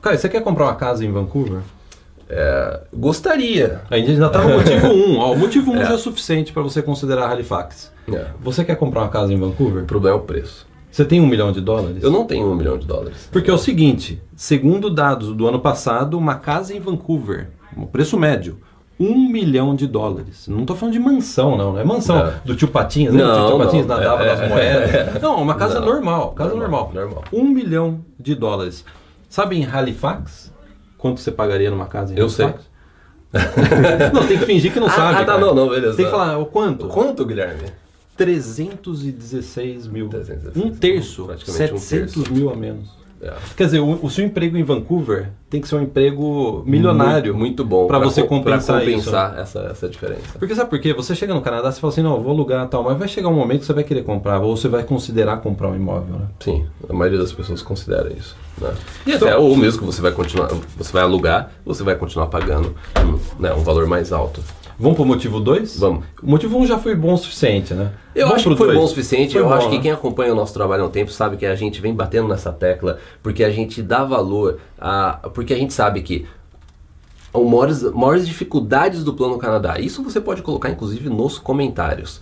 Cara, 0.01 0.17
você 0.17 0.29
quer 0.29 0.41
comprar 0.41 0.65
uma 0.65 0.75
casa 0.75 1.03
em 1.03 1.11
Vancouver? 1.11 1.59
É, 2.29 2.81
gostaria. 2.93 3.81
A 3.89 3.97
gente 3.97 4.11
ainda 4.11 4.29
tá 4.29 4.41
no 4.43 4.57
motivo 4.57 4.87
1. 4.87 5.17
Ó, 5.19 5.31
o 5.33 5.37
motivo 5.37 5.71
1 5.71 5.77
já 5.85 5.93
é 5.93 5.97
suficiente 5.97 6.51
para 6.51 6.63
você 6.63 6.81
considerar 6.81 7.29
Halifax. 7.29 7.91
É, 8.11 8.25
Você 8.41 8.63
quer 8.63 8.75
comprar 8.75 9.01
uma 9.01 9.09
casa 9.09 9.33
em 9.33 9.37
Vancouver? 9.39 9.83
o 9.83 9.85
problema 9.85 10.15
é 10.17 10.19
o 10.19 10.23
preço. 10.23 10.65
Você 10.91 11.03
tem 11.03 11.19
um 11.19 11.27
milhão 11.27 11.51
de 11.51 11.59
dólares? 11.59 12.01
Eu 12.03 12.09
não 12.09 12.25
tenho 12.25 12.49
um 12.49 12.55
milhão 12.55 12.77
de 12.77 12.87
dólares. 12.87 13.27
Porque 13.31 13.49
é 13.51 13.53
o 13.53 13.57
seguinte, 13.57 14.21
segundo 14.35 14.89
dados 14.89 15.33
do 15.35 15.45
ano 15.47 15.59
passado, 15.59 16.17
uma 16.17 16.35
casa 16.35 16.73
em 16.73 16.79
Vancouver, 16.79 17.49
o 17.75 17.85
preço 17.85 18.17
médio, 18.17 18.59
um 18.97 19.29
milhão 19.29 19.75
de 19.75 19.87
dólares. 19.87 20.47
Não 20.47 20.61
estou 20.61 20.73
falando 20.75 20.93
de 20.93 20.99
mansão, 20.99 21.57
não. 21.57 21.73
Não 21.73 21.79
é 21.79 21.83
mansão 21.83 22.15
Não. 22.17 22.33
do 22.45 22.55
tio 22.55 22.69
Patinhas, 22.69 23.13
né? 23.13 23.21
Não, 23.21 23.45
o 23.45 23.49
tio 23.49 23.57
Patinhas 23.65 23.85
não. 23.87 23.97
nadava 23.97 24.23
É, 24.23 24.27
nas 24.29 24.39
é, 24.39 24.47
moedas. 24.49 25.21
Não, 25.21 25.41
uma 25.41 25.55
casa 25.55 25.79
Não. 25.81 25.85
normal, 25.87 26.31
casa 26.31 26.55
normal. 26.55 26.91
Normal, 26.93 27.07
normal. 27.07 27.23
Um 27.33 27.49
milhão 27.49 27.99
de 28.17 28.33
dólares. 28.33 28.85
Sabe 29.27 29.57
em 29.57 29.65
Halifax? 29.65 30.53
Quanto 31.05 31.19
você 31.21 31.31
pagaria 31.31 31.69
numa 31.69 31.85
casa 31.85 32.15
em 32.15 32.17
Eu 32.17 32.27
sei. 32.27 32.47
Não, 34.11 34.25
tem 34.25 34.39
que 34.39 34.45
fingir 34.47 34.73
que 34.73 34.79
não 34.79 34.87
Ah, 34.87 34.91
sabe. 34.91 35.19
ah, 35.21 35.23
tá, 35.25 35.37
não, 35.37 35.53
não, 35.53 35.69
beleza. 35.69 35.95
Tem 35.95 36.05
que 36.05 36.09
falar, 36.09 36.39
o 36.39 36.47
quanto? 36.47 36.87
Quanto, 36.87 37.23
Guilherme? 37.23 37.61
316 38.17 39.85
mil. 39.85 40.09
316 40.09 40.65
Um 40.65 40.71
terço. 40.75 41.25
Praticamente 41.25 41.73
um 41.75 41.77
700 41.77 42.13
terço. 42.15 42.33
mil 42.33 42.49
a 42.49 42.55
menos. 42.55 42.89
É. 43.21 43.33
Quer 43.55 43.65
dizer, 43.65 43.79
o, 43.79 43.99
o 44.05 44.09
seu 44.09 44.25
emprego 44.25 44.57
em 44.57 44.63
Vancouver 44.63 45.29
tem 45.49 45.61
que 45.61 45.67
ser 45.67 45.75
um 45.75 45.81
emprego 45.81 46.63
milionário. 46.65 47.33
Muito, 47.33 47.39
muito 47.39 47.65
bom. 47.65 47.87
Pra 47.87 47.97
você 47.97 48.21
co- 48.21 48.27
compensar 48.27 48.81
compensar 48.81 49.39
essa, 49.39 49.59
essa 49.71 49.87
diferença. 49.89 50.37
Porque 50.37 50.53
sabe 50.53 50.69
por 50.69 50.79
quê? 50.79 50.93
Você 50.93 51.15
chega 51.15 51.33
no 51.33 51.41
Canadá, 51.41 51.71
você 51.71 51.79
fala 51.79 51.93
assim, 51.93 52.01
não, 52.03 52.15
eu 52.15 52.21
vou 52.21 52.31
alugar 52.33 52.67
tal, 52.67 52.83
mas 52.83 52.97
vai 52.97 53.07
chegar 53.07 53.29
um 53.29 53.33
momento 53.33 53.61
que 53.61 53.65
você 53.65 53.73
vai 53.73 53.83
querer 53.83 54.03
comprar, 54.03 54.39
ou 54.41 54.55
você 54.55 54.67
vai 54.67 54.83
considerar 54.83 55.37
comprar 55.37 55.69
um 55.69 55.75
imóvel, 55.75 56.15
né? 56.19 56.25
Sim, 56.39 56.65
a 56.89 56.93
maioria 56.93 57.17
das 57.19 57.31
pessoas 57.31 57.61
considera 57.61 58.11
isso. 58.11 58.35
Né? 58.59 58.73
E 59.07 59.11
Então- 59.13 59.27
até, 59.27 59.37
ou 59.37 59.55
mesmo 59.55 59.79
que 59.79 59.85
você 59.85 60.01
vai 60.01 60.11
continuar, 60.11 60.49
você 60.77 60.91
vai 60.91 61.01
alugar, 61.03 61.51
você 61.65 61.83
vai 61.83 61.95
continuar 61.95 62.27
pagando 62.27 62.75
um, 62.99 63.41
né, 63.41 63.53
um 63.53 63.63
valor 63.63 63.87
mais 63.87 64.11
alto. 64.13 64.41
Vamos 64.77 64.97
pro 64.97 65.05
motivo 65.05 65.39
2? 65.39 65.79
Vamos. 65.79 66.05
O 66.21 66.29
motivo 66.29 66.57
1 66.57 66.61
um 66.61 66.65
já 66.65 66.77
foi 66.77 66.95
bom 66.95 67.13
o 67.13 67.17
suficiente, 67.17 67.73
né? 67.73 67.91
Eu 68.13 68.27
Vamos 68.27 68.41
acho 68.41 68.49
que 68.49 68.57
foi 68.57 68.67
dois? 68.67 68.79
bom 68.79 68.85
o 68.85 68.87
suficiente. 68.87 69.33
Foi 69.33 69.41
eu 69.41 69.47
bom, 69.47 69.53
acho 69.53 69.69
que 69.69 69.77
né? 69.77 69.81
quem 69.81 69.91
acompanha 69.91 70.33
o 70.33 70.35
nosso 70.35 70.53
trabalho 70.53 70.83
há 70.83 70.87
um 70.87 70.89
tempo 70.89 71.11
sabe 71.11 71.37
que 71.37 71.45
a 71.45 71.55
gente 71.55 71.79
vem 71.81 71.93
batendo 71.93 72.27
nessa 72.27 72.51
tecla 72.51 72.99
porque 73.23 73.43
a 73.43 73.49
gente 73.49 73.81
dá 73.81 74.03
valor 74.03 74.59
a. 74.79 75.29
Porque 75.33 75.53
a 75.53 75.57
gente 75.57 75.73
sabe 75.73 76.01
que 76.01 76.25
as 77.33 77.43
maiores, 77.43 77.83
maiores 77.83 78.27
dificuldades 78.27 79.03
do 79.03 79.13
Plano 79.13 79.37
Canadá. 79.37 79.79
Isso 79.79 80.03
você 80.03 80.21
pode 80.21 80.41
colocar, 80.41 80.69
inclusive, 80.69 81.09
nos 81.09 81.37
comentários. 81.37 82.21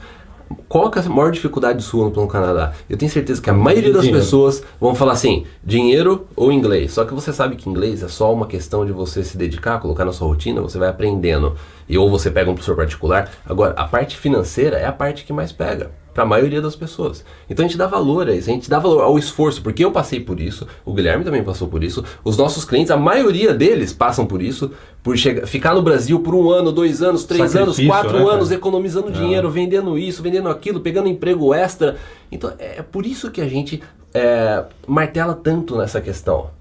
Qual 0.67 0.91
é 0.93 0.99
a 0.99 1.09
maior 1.09 1.31
dificuldade 1.31 1.83
sua 1.83 2.05
no 2.05 2.11
Plano 2.11 2.27
Canadá? 2.27 2.73
Eu 2.89 2.97
tenho 2.97 3.11
certeza 3.11 3.41
que 3.41 3.49
a 3.49 3.53
maioria 3.53 3.91
das 3.91 4.03
Dinheiro. 4.03 4.23
pessoas 4.23 4.63
vão 4.79 4.95
falar 4.95 5.13
assim, 5.13 5.45
dinheiro 5.63 6.27
ou 6.35 6.51
inglês. 6.51 6.93
Só 6.93 7.05
que 7.05 7.13
você 7.13 7.31
sabe 7.31 7.55
que 7.55 7.69
inglês 7.69 8.03
é 8.03 8.07
só 8.07 8.33
uma 8.33 8.47
questão 8.47 8.85
de 8.85 8.91
você 8.91 9.23
se 9.23 9.37
dedicar, 9.37 9.79
colocar 9.79 10.05
na 10.05 10.11
sua 10.11 10.27
rotina, 10.27 10.61
você 10.61 10.77
vai 10.77 10.89
aprendendo. 10.89 11.55
E 11.87 11.97
ou 11.97 12.09
você 12.09 12.31
pega 12.31 12.49
um 12.49 12.53
professor 12.53 12.75
particular. 12.75 13.29
Agora, 13.45 13.73
a 13.77 13.85
parte 13.85 14.17
financeira 14.17 14.77
é 14.77 14.85
a 14.85 14.91
parte 14.91 15.25
que 15.25 15.33
mais 15.33 15.51
pega. 15.51 15.91
Para 16.13 16.23
a 16.23 16.25
maioria 16.27 16.61
das 16.61 16.75
pessoas. 16.75 17.25
Então 17.49 17.65
a 17.65 17.67
gente 17.67 17.77
dá 17.77 17.87
valor 17.87 18.29
a 18.29 18.35
isso, 18.35 18.49
a 18.49 18.53
gente 18.53 18.69
dá 18.69 18.77
valor 18.77 19.01
ao 19.01 19.17
esforço, 19.17 19.61
porque 19.63 19.83
eu 19.83 19.91
passei 19.91 20.19
por 20.19 20.39
isso, 20.39 20.67
o 20.85 20.93
Guilherme 20.93 21.23
também 21.23 21.43
passou 21.43 21.67
por 21.67 21.83
isso, 21.83 22.03
os 22.23 22.37
nossos 22.37 22.63
clientes, 22.63 22.91
a 22.91 22.97
maioria 22.97 23.53
deles 23.53 23.91
passam 23.91 24.25
por 24.25 24.41
isso, 24.41 24.71
por 25.01 25.17
chegar, 25.17 25.47
ficar 25.47 25.73
no 25.73 25.81
Brasil 25.81 26.19
por 26.19 26.35
um 26.35 26.49
ano, 26.51 26.71
dois 26.71 27.01
anos, 27.01 27.23
três 27.23 27.55
anos, 27.55 27.75
Sacrifício, 27.75 27.87
quatro 27.87 28.25
né, 28.25 28.31
anos, 28.31 28.51
economizando 28.51 29.11
dinheiro, 29.11 29.49
vendendo 29.49 29.97
isso, 29.97 30.21
vendendo 30.21 30.49
aquilo, 30.49 30.79
pegando 30.79 31.09
emprego 31.09 31.53
extra. 31.53 31.95
Então 32.31 32.53
é 32.59 32.81
por 32.83 33.05
isso 33.05 33.31
que 33.31 33.41
a 33.41 33.47
gente 33.47 33.81
é, 34.13 34.63
martela 34.87 35.33
tanto 35.33 35.75
nessa 35.75 35.99
questão. 35.99 36.51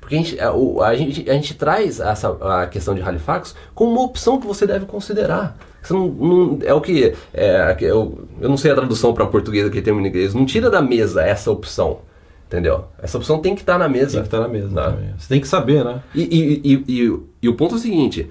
Porque 0.00 0.14
a 0.14 0.18
gente, 0.18 0.38
é, 0.38 0.50
o- 0.50 0.80
a, 0.82 0.94
gente, 0.94 1.28
a 1.28 1.34
gente 1.34 1.52
traz 1.54 2.00
essa, 2.00 2.30
a 2.62 2.66
questão 2.66 2.94
de 2.94 3.02
Halifax 3.02 3.54
como 3.74 3.90
uma 3.90 4.02
opção 4.02 4.40
que 4.40 4.46
você 4.46 4.66
deve 4.66 4.86
considerar. 4.86 5.56
Não, 5.92 6.08
não- 6.08 6.58
é 6.62 6.72
o 6.72 6.80
que. 6.80 7.14
É, 7.32 7.74
que 7.74 7.84
eu, 7.84 8.26
eu 8.40 8.48
não 8.48 8.56
sei 8.56 8.70
a 8.70 8.74
tradução 8.74 9.12
para 9.14 9.26
português 9.26 9.66
aquele 9.66 9.82
termo 9.82 10.00
em 10.00 10.06
inglês. 10.08 10.34
Não 10.34 10.46
tira 10.46 10.70
da 10.70 10.80
mesa 10.82 11.22
essa 11.22 11.50
opção. 11.50 12.00
Entendeu? 12.46 12.84
Essa 13.02 13.18
opção 13.18 13.40
tem 13.40 13.54
que 13.56 13.62
estar 13.62 13.76
na 13.76 13.88
mesa. 13.88 14.12
Tem 14.12 14.20
que 14.20 14.26
estar 14.28 14.40
na 14.40 14.48
mesa 14.48 14.68
Tá. 14.72 14.96
Você 15.18 15.28
tem 15.28 15.40
que 15.40 15.48
saber, 15.48 15.84
né? 15.84 16.00
E, 16.14 16.22
e, 16.22 16.72
e, 16.72 16.84
e, 17.04 17.20
e 17.42 17.48
o 17.48 17.54
ponto 17.54 17.74
é 17.74 17.78
o 17.78 17.80
seguinte: 17.80 18.30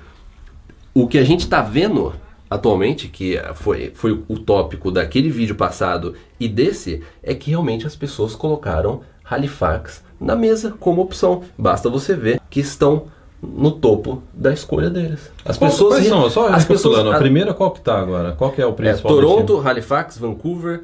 o 0.93 1.05
que 1.05 1.17
a 1.17 1.23
gente 1.23 1.41
está 1.41 1.61
vendo 1.61 2.13
atualmente, 2.49 3.09
que 3.09 3.37
foi, 3.55 3.91
foi 3.93 4.23
o 4.27 4.39
tópico 4.39 4.89
daquele 4.91 5.29
vídeo 5.29 5.55
passado 5.55 6.15
e 6.39 6.47
desse, 6.47 7.03
é 7.21 7.33
que 7.35 7.49
realmente 7.49 7.85
as 7.85 7.95
pessoas 7.95 8.35
colocaram 8.35 9.01
Halifax 9.29 10.03
na 10.19 10.35
mesa 10.35 10.73
como 10.79 11.01
opção. 11.01 11.43
Basta 11.57 11.89
você 11.89 12.15
ver 12.15 12.39
que 12.49 12.61
estão 12.61 13.07
no 13.45 13.71
topo 13.71 14.23
da 14.33 14.51
escolha 14.51 14.89
deles. 14.89 15.31
As 15.43 15.57
qual, 15.57 15.69
pessoas 15.69 15.95
quais 15.95 16.07
são? 16.07 16.29
Só 16.29 16.47
as 16.47 16.65
pessoas, 16.65 17.05
a 17.05 17.17
primeira 17.17 17.53
qual 17.53 17.71
que 17.71 17.81
tá 17.81 17.99
agora? 17.99 18.33
Qual 18.33 18.51
que 18.51 18.61
é 18.61 18.65
o 18.65 18.69
é, 18.69 18.73
principal? 18.73 19.11
É, 19.11 19.15
Toronto, 19.15 19.61
Halifax, 19.67 20.17
Vancouver, 20.17 20.83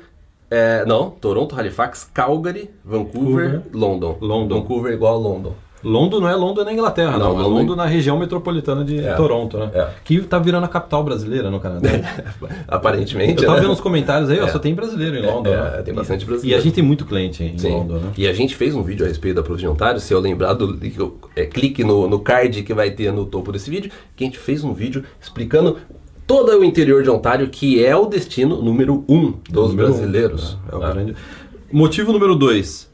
é, 0.50 0.84
não, 0.86 1.10
Toronto, 1.10 1.58
Halifax, 1.58 2.10
Calgary, 2.13 2.70
Vancouver, 2.84 3.62
London. 3.74 4.18
London. 4.20 4.62
Vancouver 4.62 4.94
igual 4.94 5.15
a 5.15 5.18
London. 5.18 5.53
London 5.83 6.19
não 6.19 6.29
é 6.29 6.35
London 6.35 6.63
na 6.63 6.73
Inglaterra, 6.73 7.17
não. 7.17 7.38
não. 7.38 7.41
É 7.41 7.47
London 7.47 7.75
na 7.75 7.85
região 7.85 8.17
metropolitana 8.17 8.83
de 8.83 9.00
é. 9.00 9.13
Toronto, 9.15 9.57
né? 9.57 9.71
É. 9.73 9.88
Que 10.03 10.21
tá 10.21 10.38
virando 10.39 10.65
a 10.65 10.67
capital 10.67 11.03
brasileira 11.03 11.50
no 11.50 11.59
Canadá. 11.59 11.89
Aparentemente. 12.67 13.41
Eu 13.41 13.47
tava 13.47 13.55
né? 13.57 13.61
vendo 13.63 13.73
os 13.73 13.81
comentários 13.81 14.29
aí, 14.29 14.39
ó, 14.39 14.47
só 14.47 14.59
tem 14.59 14.73
brasileiro 14.73 15.17
em 15.17 15.25
London. 15.25 15.50
É, 15.50 15.77
né? 15.77 15.81
tem 15.83 15.93
bastante 15.93 16.25
brasileiro. 16.25 16.57
E 16.57 16.59
a 16.59 16.63
gente 16.63 16.73
tem 16.73 16.83
muito 16.83 17.05
cliente 17.05 17.43
em 17.43 17.57
Sim. 17.57 17.71
London, 17.71 17.95
né? 17.95 18.11
E 18.17 18.27
a 18.27 18.33
gente 18.33 18.55
fez 18.55 18.75
um 18.75 18.83
vídeo 18.83 19.05
a 19.05 19.09
respeito 19.09 19.35
da 19.35 19.43
província 19.43 19.67
de 19.67 19.73
Ontário. 19.73 20.00
Se 20.00 20.13
eu 20.13 20.19
lembrar, 20.19 20.53
do, 20.53 20.77
é, 21.35 21.45
clique 21.45 21.83
no, 21.83 22.07
no 22.07 22.19
card 22.19 22.63
que 22.63 22.73
vai 22.73 22.91
ter 22.91 23.11
no 23.11 23.25
topo 23.25 23.51
desse 23.51 23.69
vídeo, 23.69 23.91
que 24.15 24.23
a 24.23 24.27
gente 24.27 24.38
fez 24.38 24.63
um 24.63 24.73
vídeo 24.73 25.03
explicando 25.19 25.77
todo 26.27 26.51
o 26.57 26.63
interior 26.63 27.03
de 27.03 27.09
Ontário, 27.09 27.50
que 27.50 27.83
é 27.83 27.95
o 27.95 28.05
destino 28.05 28.61
número 28.61 29.03
um 29.07 29.33
dos 29.50 29.69
número 29.71 29.89
brasileiros. 29.89 30.57
Um, 30.71 30.71
é, 30.71 30.75
o 30.75 30.79
grande... 30.93 31.15
Motivo 31.71 32.11
número 32.11 32.35
dois, 32.35 32.90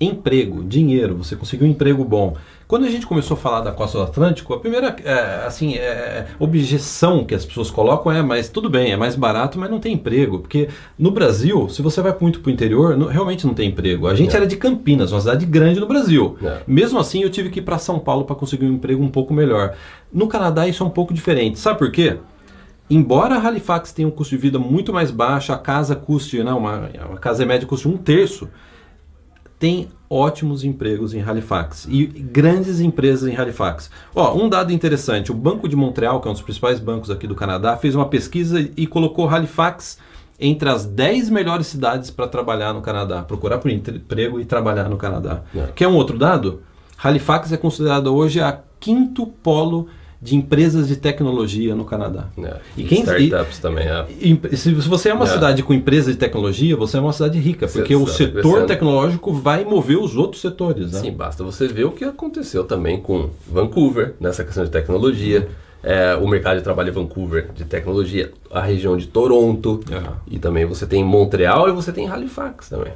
emprego, 0.00 0.62
dinheiro, 0.64 1.16
você 1.16 1.36
conseguiu 1.36 1.66
um 1.66 1.70
emprego 1.70 2.04
bom. 2.04 2.36
Quando 2.66 2.84
a 2.84 2.90
gente 2.90 3.06
começou 3.06 3.36
a 3.36 3.38
falar 3.38 3.60
da 3.60 3.70
costa 3.70 3.98
do 3.98 4.04
Atlântico, 4.04 4.52
a 4.52 4.58
primeira 4.58 4.96
é, 5.04 5.46
assim, 5.46 5.74
é, 5.74 6.26
objeção 6.38 7.24
que 7.24 7.32
as 7.32 7.44
pessoas 7.44 7.70
colocam 7.70 8.10
é, 8.10 8.22
mas 8.22 8.48
tudo 8.48 8.68
bem, 8.68 8.90
é 8.90 8.96
mais 8.96 9.14
barato, 9.14 9.56
mas 9.56 9.70
não 9.70 9.78
tem 9.78 9.94
emprego. 9.94 10.40
Porque 10.40 10.68
no 10.98 11.12
Brasil, 11.12 11.68
se 11.68 11.80
você 11.80 12.02
vai 12.02 12.14
muito 12.20 12.40
para 12.40 12.50
o 12.50 12.52
interior, 12.52 12.96
não, 12.96 13.06
realmente 13.06 13.46
não 13.46 13.54
tem 13.54 13.68
emprego. 13.68 14.08
A 14.08 14.16
gente 14.16 14.34
é. 14.34 14.36
era 14.36 14.46
de 14.46 14.56
Campinas, 14.56 15.12
uma 15.12 15.20
cidade 15.20 15.46
grande 15.46 15.78
no 15.78 15.86
Brasil. 15.86 16.36
É. 16.42 16.58
Mesmo 16.66 16.98
assim, 16.98 17.22
eu 17.22 17.30
tive 17.30 17.50
que 17.50 17.60
ir 17.60 17.62
para 17.62 17.78
São 17.78 18.00
Paulo 18.00 18.24
para 18.24 18.34
conseguir 18.34 18.66
um 18.66 18.74
emprego 18.74 19.02
um 19.02 19.10
pouco 19.10 19.32
melhor. 19.32 19.74
No 20.12 20.26
Canadá, 20.26 20.66
isso 20.66 20.82
é 20.82 20.86
um 20.86 20.90
pouco 20.90 21.14
diferente. 21.14 21.60
Sabe 21.60 21.78
por 21.78 21.92
quê? 21.92 22.16
Embora 22.88 23.36
Halifax 23.36 23.92
tenha 23.92 24.06
um 24.06 24.12
custo 24.12 24.34
de 24.36 24.42
vida 24.42 24.58
muito 24.58 24.92
mais 24.92 25.10
baixo, 25.10 25.52
a 25.52 25.58
casa 25.58 25.94
custe, 25.96 26.42
não, 26.42 26.58
uma, 26.58 26.90
uma 27.08 27.18
casa 27.18 27.44
média 27.44 27.66
custe 27.66 27.88
um 27.88 27.96
terço, 27.96 28.48
tem 29.58 29.88
ótimos 30.08 30.64
empregos 30.64 31.14
em 31.14 31.22
Halifax 31.22 31.86
e 31.90 32.06
grandes 32.06 32.80
empresas 32.80 33.28
em 33.28 33.36
Halifax. 33.36 33.90
Ó, 34.14 34.34
um 34.34 34.48
dado 34.48 34.72
interessante: 34.72 35.30
o 35.30 35.34
Banco 35.34 35.68
de 35.68 35.76
Montreal, 35.76 36.20
que 36.20 36.28
é 36.28 36.30
um 36.30 36.34
dos 36.34 36.42
principais 36.42 36.78
bancos 36.78 37.10
aqui 37.10 37.26
do 37.26 37.34
Canadá, 37.34 37.76
fez 37.76 37.94
uma 37.94 38.06
pesquisa 38.06 38.60
e 38.76 38.86
colocou 38.86 39.28
Halifax 39.28 39.98
entre 40.38 40.68
as 40.68 40.84
10 40.84 41.30
melhores 41.30 41.66
cidades 41.66 42.10
para 42.10 42.28
trabalhar 42.28 42.72
no 42.74 42.82
Canadá, 42.82 43.22
procurar 43.22 43.58
por 43.58 43.70
emprego 43.70 44.38
e 44.38 44.44
trabalhar 44.44 44.88
no 44.88 44.96
Canadá. 44.96 45.42
É. 45.54 45.68
Quer 45.74 45.88
um 45.88 45.94
outro 45.94 46.18
dado? 46.18 46.62
Halifax 47.02 47.52
é 47.52 47.56
considerada 47.56 48.10
hoje 48.10 48.40
a 48.40 48.60
quinto 48.78 49.26
polo 49.26 49.88
de 50.26 50.34
empresas 50.34 50.88
de 50.88 50.96
tecnologia 50.96 51.74
no 51.74 51.84
Canadá. 51.84 52.26
É. 52.36 52.56
E, 52.76 52.82
quem, 52.82 53.02
startups 53.02 53.58
e, 53.58 53.62
também, 53.62 53.86
é. 53.86 54.06
E, 54.20 54.56
se 54.56 54.72
você 54.72 55.10
é 55.10 55.14
uma 55.14 55.24
é. 55.24 55.28
cidade 55.28 55.62
com 55.62 55.72
empresas 55.72 56.12
de 56.12 56.18
tecnologia, 56.18 56.76
você 56.76 56.96
é 56.96 57.00
uma 57.00 57.12
cidade 57.12 57.38
rica, 57.38 57.68
porque 57.68 57.94
você 57.94 58.24
o 58.24 58.34
setor 58.34 58.66
tecnológico 58.66 59.32
vai 59.32 59.64
mover 59.64 59.98
os 59.98 60.16
outros 60.16 60.42
setores. 60.42 60.92
Né? 60.92 61.00
Sim, 61.00 61.12
basta 61.12 61.44
você 61.44 61.68
ver 61.68 61.84
o 61.84 61.92
que 61.92 62.04
aconteceu 62.04 62.64
também 62.64 63.00
com 63.00 63.30
Vancouver, 63.48 64.14
nessa 64.18 64.42
questão 64.42 64.64
de 64.64 64.70
tecnologia. 64.70 65.48
É, 65.82 66.16
o 66.16 66.26
mercado 66.26 66.56
de 66.56 66.64
trabalho 66.64 66.88
em 66.88 66.92
Vancouver 66.92 67.48
de 67.54 67.64
tecnologia, 67.64 68.32
a 68.50 68.60
região 68.60 68.96
de 68.96 69.06
Toronto, 69.06 69.78
e 70.26 70.36
também 70.36 70.64
você 70.64 70.84
tem 70.84 71.04
Montreal 71.04 71.68
e 71.68 71.72
você 71.72 71.92
tem 71.92 72.08
Halifax 72.08 72.68
também. 72.68 72.92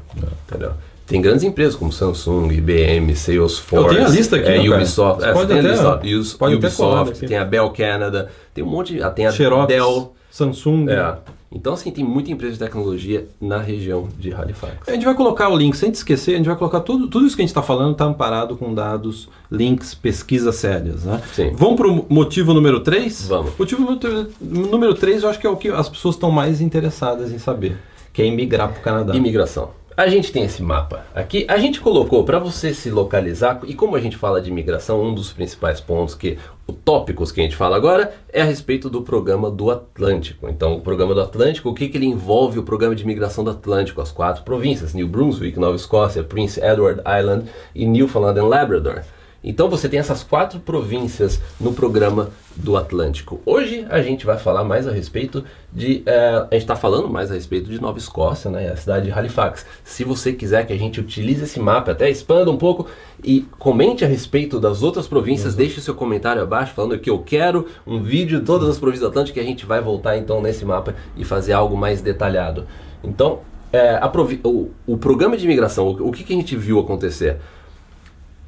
Entendeu? 0.49 0.73
Tem 1.11 1.21
grandes 1.21 1.43
empresas 1.43 1.75
como 1.75 1.93
Samsung, 1.93 2.53
IBM, 2.53 3.17
Salesforce. 3.17 3.85
Eu 3.85 3.93
tenho 3.93 4.07
a 4.07 4.09
lista 4.09 4.37
aqui, 4.37 4.49
é, 4.49 4.61
Ubisoft, 4.61 5.25
é, 5.25 5.33
pode 5.33 5.49
tem 5.49 5.59
até, 5.59 5.69
a 5.69 5.97
lista, 5.97 6.39
pode 6.39 6.55
Ubisoft, 6.55 7.27
tem 7.27 7.37
a 7.37 7.45
Bell 7.45 7.69
Canada, 7.71 8.31
tem 8.55 8.63
um 8.63 8.69
monte, 8.69 8.97
tem 9.17 9.27
a 9.27 9.33
Xerox, 9.33 9.67
Dell, 9.67 10.13
Samsung. 10.31 10.89
É. 10.89 11.17
Então, 11.53 11.73
assim, 11.73 11.91
tem 11.91 12.05
muita 12.05 12.31
empresa 12.31 12.53
de 12.53 12.61
tecnologia 12.61 13.27
na 13.41 13.59
região 13.59 14.09
de 14.17 14.33
Halifax. 14.33 14.89
A 14.89 14.93
gente 14.93 15.05
vai 15.05 15.17
colocar 15.17 15.49
o 15.49 15.57
link, 15.57 15.77
sem 15.77 15.91
te 15.91 15.97
esquecer, 15.97 16.35
a 16.35 16.37
gente 16.37 16.47
vai 16.47 16.55
colocar 16.55 16.79
tudo, 16.79 17.09
tudo 17.09 17.27
isso 17.27 17.35
que 17.35 17.43
a 17.43 17.45
gente 17.45 17.51
está 17.51 17.63
falando 17.63 17.91
está 17.91 18.05
amparado 18.05 18.57
com 18.57 18.73
dados, 18.73 19.29
links, 19.51 19.93
pesquisas 19.93 20.55
sérias. 20.55 21.03
Né? 21.03 21.21
Sim. 21.33 21.51
Vamos 21.57 21.75
para 21.75 21.89
o 21.89 22.07
motivo 22.09 22.55
número 22.55 22.79
3? 22.79 23.27
Vamos. 23.27 23.59
Motivo 23.59 23.99
número 24.41 24.95
3 24.95 25.25
eu 25.25 25.29
acho 25.29 25.41
que 25.41 25.47
é 25.49 25.51
o 25.51 25.57
que 25.57 25.71
as 25.71 25.89
pessoas 25.89 26.15
estão 26.15 26.31
mais 26.31 26.61
interessadas 26.61 27.33
em 27.33 27.39
saber, 27.39 27.77
que 28.13 28.23
é 28.23 28.27
imigrar 28.27 28.69
para 28.69 28.79
o 28.79 28.83
Canadá. 28.85 29.17
Imigração. 29.17 29.80
A 30.01 30.09
gente 30.09 30.33
tem 30.33 30.45
esse 30.45 30.63
mapa 30.63 31.05
aqui. 31.15 31.45
A 31.47 31.59
gente 31.59 31.79
colocou 31.79 32.25
para 32.25 32.39
você 32.39 32.73
se 32.73 32.91
localizar 32.91 33.61
e 33.67 33.75
como 33.75 33.95
a 33.95 34.01
gente 34.01 34.17
fala 34.17 34.41
de 34.41 34.49
imigração, 34.49 35.03
um 35.05 35.13
dos 35.13 35.31
principais 35.31 35.79
pontos 35.79 36.15
que 36.15 36.39
o 36.67 36.73
tópicos 36.73 37.31
que 37.31 37.39
a 37.39 37.45
gente 37.45 37.55
fala 37.55 37.77
agora 37.77 38.11
é 38.33 38.41
a 38.41 38.45
respeito 38.47 38.89
do 38.89 39.03
programa 39.03 39.51
do 39.51 39.71
Atlântico. 39.71 40.49
Então, 40.49 40.73
o 40.73 40.81
programa 40.81 41.13
do 41.13 41.21
Atlântico, 41.21 41.69
o 41.69 41.75
que, 41.75 41.87
que 41.87 41.99
ele 41.99 42.07
envolve 42.07 42.59
o 42.59 42.63
programa 42.63 42.95
de 42.95 43.03
imigração 43.03 43.45
do 43.45 43.51
Atlântico, 43.51 44.01
as 44.01 44.11
quatro 44.11 44.43
províncias: 44.43 44.95
New 44.95 45.07
Brunswick, 45.07 45.61
Nova 45.61 45.77
Escócia, 45.77 46.25
Prince 46.25 46.59
Edward 46.65 47.03
Island 47.03 47.51
e 47.75 47.85
Newfoundland 47.85 48.41
and 48.41 48.49
Labrador. 48.49 49.03
Então 49.43 49.71
você 49.71 49.89
tem 49.89 49.99
essas 49.99 50.23
quatro 50.23 50.61
províncias 50.61 51.41
no 51.59 51.73
programa 51.73 52.29
do 52.55 52.77
Atlântico. 52.77 53.41
Hoje 53.47 53.87
a 53.89 54.03
gente 54.03 54.27
vai 54.27 54.37
falar 54.37 54.65
mais 54.65 54.87
a 54.87 54.93
respeito 54.93 55.43
de. 55.73 56.03
É, 56.05 56.47
a 56.51 56.53
gente 56.53 56.63
está 56.63 56.77
falando 56.77 57.09
mais 57.09 57.31
a 57.31 57.35
respeito 57.35 57.71
de 57.71 57.81
Nova 57.81 57.97
Escócia, 57.97 58.51
né, 58.51 58.69
a 58.69 58.77
cidade 58.77 59.07
de 59.07 59.13
Halifax. 59.13 59.65
Se 59.83 60.05
você 60.05 60.35
quiser 60.35 60.67
que 60.67 60.75
a 60.75 60.79
gente 60.79 61.01
utilize 61.01 61.43
esse 61.43 61.59
mapa, 61.59 61.93
até 61.93 62.11
expanda 62.11 62.51
um 62.51 62.59
pouco 62.59 62.87
e 63.25 63.47
comente 63.59 64.05
a 64.05 64.09
respeito 64.09 64.61
das 64.61 64.83
outras 64.83 65.09
províncias, 65.09 65.55
uhum. 65.55 65.59
deixe 65.59 65.81
seu 65.81 65.95
comentário 65.95 66.43
abaixo 66.43 66.75
falando 66.75 66.99
que 66.99 67.09
eu 67.09 67.19
quero 67.21 67.67
um 67.87 68.03
vídeo 68.03 68.41
de 68.41 68.45
todas 68.45 68.69
as 68.69 68.79
províncias 68.79 69.09
do 69.09 69.11
Atlântico 69.11 69.39
e 69.39 69.41
a 69.41 69.45
gente 69.45 69.65
vai 69.65 69.81
voltar 69.81 70.19
então 70.19 70.43
nesse 70.43 70.67
mapa 70.67 70.95
e 71.17 71.25
fazer 71.25 71.55
algo 71.55 71.79
mais 71.79 72.03
detalhado. 72.03 72.67
Então, 73.03 73.41
é, 73.73 73.99
o, 74.45 74.71
o, 74.87 74.99
programa 74.99 75.37
de 75.37 75.45
imigração, 75.45 75.87
o, 75.87 76.09
o 76.09 76.13
que, 76.13 76.25
que 76.25 76.33
a 76.33 76.37
gente 76.37 76.57
viu 76.57 76.79
acontecer? 76.79 77.39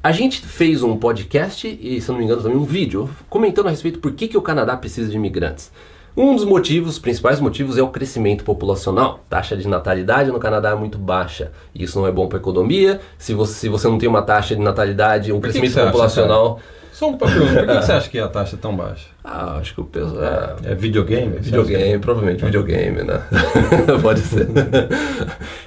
A 0.03 0.11
gente 0.11 0.41
fez 0.41 0.83
um 0.83 0.97
podcast 0.97 1.65
e, 1.81 2.01
se 2.01 2.11
não 2.11 2.17
me 2.17 2.25
engano, 2.25 2.43
também 2.43 2.57
um 2.57 2.65
vídeo 2.65 3.09
comentando 3.29 3.67
a 3.67 3.69
respeito 3.69 3.99
por 3.99 4.11
que, 4.11 4.27
que 4.27 4.37
o 4.37 4.41
Canadá 4.41 4.75
precisa 4.75 5.09
de 5.09 5.15
imigrantes. 5.15 5.71
Um 6.15 6.35
dos 6.35 6.43
motivos, 6.43 6.99
principais 6.99 7.39
motivos, 7.39 7.77
é 7.77 7.81
o 7.81 7.87
crescimento 7.87 8.43
populacional. 8.43 9.23
taxa 9.29 9.55
de 9.55 9.65
natalidade 9.65 10.29
no 10.29 10.39
Canadá 10.39 10.71
é 10.71 10.75
muito 10.75 10.97
baixa. 10.97 11.53
Isso 11.73 11.97
não 11.97 12.05
é 12.05 12.11
bom 12.11 12.27
para 12.27 12.37
a 12.37 12.41
economia. 12.41 12.99
Se 13.17 13.33
você, 13.33 13.53
se 13.53 13.69
você 13.69 13.87
não 13.87 13.97
tem 13.97 14.09
uma 14.09 14.21
taxa 14.21 14.53
de 14.57 14.61
natalidade, 14.61 15.31
um 15.31 15.39
crescimento 15.39 15.73
que 15.73 15.85
populacional. 15.85 16.59
Acha, 16.59 16.82
Só 17.11 17.17
por 17.17 17.27
que, 17.27 17.73
você 17.73 17.91
acha 17.91 18.09
que 18.09 18.19
a 18.19 18.27
taxa 18.27 18.55
é 18.55 18.59
tão 18.59 18.75
baixa? 18.75 19.07
Ah, 19.23 19.57
acho 19.57 19.73
que 19.73 19.81
o 19.81 19.83
peso 19.83 20.17
é. 20.21 20.71
É 20.71 20.75
videogame? 20.75 21.37
Videogame, 21.39 21.99
provavelmente 21.99 22.45
videogame, 22.45 23.03
né? 23.03 23.21
Pode 24.01 24.21
ser. 24.21 24.47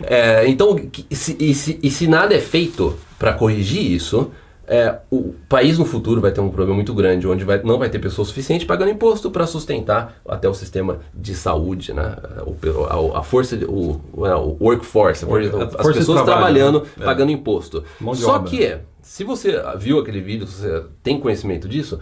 é, 0.07 0.49
então, 0.49 0.77
se, 1.11 1.37
e, 1.39 1.55
se, 1.55 1.79
e 1.83 1.91
se 1.91 2.07
nada 2.07 2.35
é 2.35 2.41
feito 2.41 2.97
para 3.19 3.33
corrigir 3.33 3.91
isso, 3.91 4.31
é, 4.69 4.99
o 5.11 5.33
país 5.49 5.79
no 5.79 5.85
futuro 5.85 6.21
vai 6.21 6.33
ter 6.33 6.41
um 6.41 6.49
problema 6.49 6.75
muito 6.75 6.93
grande, 6.93 7.27
onde 7.27 7.45
vai, 7.45 7.63
não 7.63 7.79
vai 7.79 7.89
ter 7.89 8.01
pessoas 8.01 8.29
suficientes 8.29 8.67
pagando 8.67 8.91
imposto 8.91 9.31
para 9.31 9.47
sustentar 9.47 10.17
até 10.29 10.49
o 10.49 10.55
sistema 10.55 10.99
de 11.15 11.35
saúde, 11.35 11.93
né? 11.93 12.17
O, 12.45 13.15
a, 13.15 13.21
a, 13.21 13.23
força, 13.23 13.57
o, 13.65 14.01
o 14.13 14.57
workforce, 14.61 15.25
a 15.25 15.29
força, 15.29 15.71
as 15.79 15.93
pessoas 15.93 16.23
trabalhando, 16.23 16.81
né? 16.97 17.05
pagando 17.05 17.31
imposto. 17.31 17.85
Só 18.15 18.37
obra. 18.37 18.51
que, 18.51 18.77
se 19.07 19.23
você 19.23 19.63
viu 19.79 20.01
aquele 20.01 20.21
vídeo, 20.21 20.49
se 20.49 20.61
você 20.61 20.85
tem 21.01 21.21
conhecimento 21.21 21.69
disso, 21.69 22.01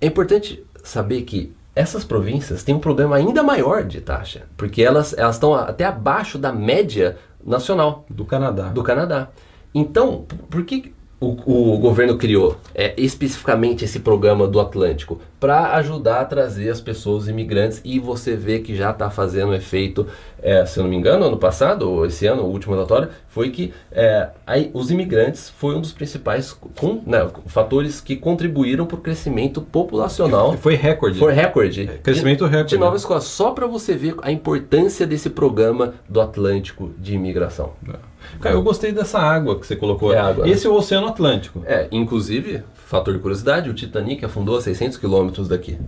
é 0.00 0.06
importante 0.06 0.60
saber 0.82 1.22
que 1.22 1.54
essas 1.72 2.02
províncias 2.02 2.64
têm 2.64 2.74
um 2.74 2.80
problema 2.80 3.14
ainda 3.14 3.44
maior 3.44 3.84
de 3.84 4.00
taxa, 4.00 4.42
porque 4.56 4.82
elas 4.82 5.16
elas 5.16 5.36
estão 5.36 5.54
até 5.54 5.84
abaixo 5.84 6.36
da 6.36 6.52
média 6.52 7.16
nacional 7.44 8.04
do 8.10 8.24
Canadá. 8.24 8.70
Do 8.70 8.82
Canadá. 8.82 9.30
Então, 9.72 10.26
por 10.50 10.64
que 10.64 10.92
o, 11.18 11.74
o 11.74 11.78
governo 11.78 12.18
criou 12.18 12.58
é, 12.74 12.94
especificamente 12.96 13.84
esse 13.84 14.00
programa 14.00 14.46
do 14.46 14.60
Atlântico 14.60 15.18
para 15.40 15.74
ajudar 15.76 16.20
a 16.20 16.24
trazer 16.24 16.68
as 16.68 16.80
pessoas 16.80 17.26
imigrantes 17.26 17.80
e 17.84 17.98
você 17.98 18.36
vê 18.36 18.58
que 18.58 18.74
já 18.74 18.90
está 18.90 19.08
fazendo 19.08 19.54
efeito, 19.54 20.06
é, 20.42 20.66
se 20.66 20.78
eu 20.78 20.82
não 20.82 20.90
me 20.90 20.96
engano, 20.96 21.24
ano 21.24 21.38
passado 21.38 21.90
ou 21.90 22.04
esse 22.04 22.26
ano, 22.26 22.42
o 22.42 22.50
último 22.50 22.74
relatório, 22.74 23.08
foi 23.28 23.50
que 23.50 23.72
é, 23.90 24.28
aí, 24.46 24.70
os 24.74 24.90
imigrantes 24.90 25.48
foi 25.48 25.74
um 25.74 25.80
dos 25.80 25.92
principais 25.92 26.52
com, 26.52 27.02
né, 27.06 27.26
fatores 27.46 28.00
que 28.00 28.16
contribuíram 28.16 28.86
para 28.86 28.96
o 28.96 29.00
crescimento 29.00 29.62
populacional. 29.62 30.54
Foi 30.54 30.74
recorde. 30.74 31.18
Foi 31.18 31.32
recorde. 31.32 31.82
É, 31.82 31.98
crescimento 31.98 32.44
de, 32.44 32.50
recorde. 32.50 32.70
De 32.70 32.78
Nova 32.78 32.96
Escócia. 32.96 33.28
Só 33.28 33.52
para 33.52 33.66
você 33.66 33.94
ver 33.94 34.16
a 34.22 34.30
importância 34.30 35.06
desse 35.06 35.30
programa 35.30 35.94
do 36.08 36.20
Atlântico 36.20 36.90
de 36.98 37.14
imigração. 37.14 37.72
É. 37.88 38.15
Cara, 38.40 38.54
eu 38.54 38.62
gostei 38.62 38.92
dessa 38.92 39.18
água 39.18 39.58
que 39.58 39.66
você 39.66 39.76
colocou. 39.76 40.12
É 40.12 40.18
água. 40.18 40.48
Esse 40.48 40.66
é 40.66 40.70
o 40.70 40.74
Oceano 40.74 41.08
Atlântico. 41.08 41.62
É, 41.64 41.88
inclusive, 41.90 42.62
fator 42.74 43.14
de 43.14 43.20
curiosidade, 43.20 43.70
o 43.70 43.74
Titanic 43.74 44.24
afundou 44.24 44.56
a 44.56 44.62
600 44.62 44.98
quilômetros 44.98 45.48
daqui. 45.48 45.78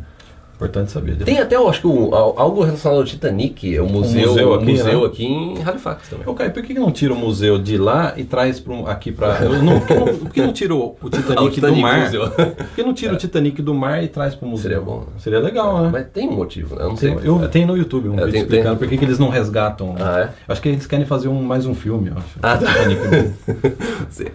Importante 0.59 0.91
saber. 0.91 1.17
Tem 1.19 1.39
até, 1.39 1.55
eu 1.55 1.69
acho 1.69 1.81
que 1.83 1.87
um, 1.87 2.13
algo 2.13 2.65
relacionado 2.65 2.99
ao 2.99 3.05
Titanic, 3.05 3.79
o 3.79 3.87
museu, 3.87 4.31
museu 4.31 4.49
o 4.51 4.55
aqui, 4.55 4.65
museu 4.73 5.01
né? 5.03 5.07
aqui 5.07 5.25
em 5.25 5.63
Halifax 5.63 6.09
também. 6.09 6.35
Caio, 6.35 6.51
por 6.51 6.63
que 6.65 6.75
não 6.75 6.91
tira 6.91 7.13
o 7.15 7.17
museu 7.17 7.59
de 7.61 7.79
lá 7.79 8.13
e 8.17 8.25
traz 8.25 8.61
um- 8.67 8.85
aqui 8.85 9.15
eu 9.41 9.63
Não, 9.63 9.79
por, 9.79 9.87
que 9.87 9.95
não, 9.95 10.07
por 10.19 10.31
que 10.33 10.43
não 10.43 10.53
tira 10.53 10.75
o, 10.75 10.97
o 11.01 11.09
Titanic, 11.11 11.39
Ah, 11.39 11.43
o 11.45 11.51
Titanic 11.51 11.77
do 11.77 11.83
mar? 11.83 12.01
Museu. 12.01 12.29
Por 12.31 12.67
que 12.75 12.83
não 12.83 12.93
tira 12.93 13.15
o 13.15 13.17
Titanic 13.17 13.63
do 13.63 13.73
mar 13.73 14.03
e 14.03 14.09
traz 14.09 14.35
pro 14.35 14.49
museu? 14.49 14.65
Seria 14.69 14.81
bom, 14.81 14.99
né? 15.03 15.07
Seria 15.19 15.39
legal, 15.39 15.81
né? 15.81 15.91
Mas 15.93 16.07
tem 16.13 16.29
um 16.29 16.33
motivo, 16.33 16.75
né? 16.75 16.83
Eu 16.83 16.89
não 16.89 16.97
sei. 16.97 17.15
Tem, 17.15 17.25
eu, 17.25 17.49
tem 17.49 17.65
no 17.65 17.77
YouTube 17.77 18.09
um 18.09 18.15
É, 18.15 18.25
vídeo 18.25 18.33
tem- 18.33 18.41
explicando 18.43 18.77
tem. 18.77 18.79
por 18.79 18.89
que 18.89 18.99
que 18.99 19.05
eles 19.05 19.19
não 19.21 19.29
resgatam. 19.29 19.93
né? 19.93 20.01
Ah, 20.03 20.21
é? 20.23 20.53
Acho 20.53 20.61
que 20.61 20.69
eles 20.71 20.87
querem 20.89 21.07
fazer 21.07 21.29
um, 21.29 21.41
mais 21.41 21.67
um 21.67 21.75
filme, 21.75 22.09
eu 22.11 22.17
acho. 22.19 22.27
Ah, 22.43 22.57
tá. 22.59 22.67
Titanic. 22.67 23.33
Sim. 24.11 24.27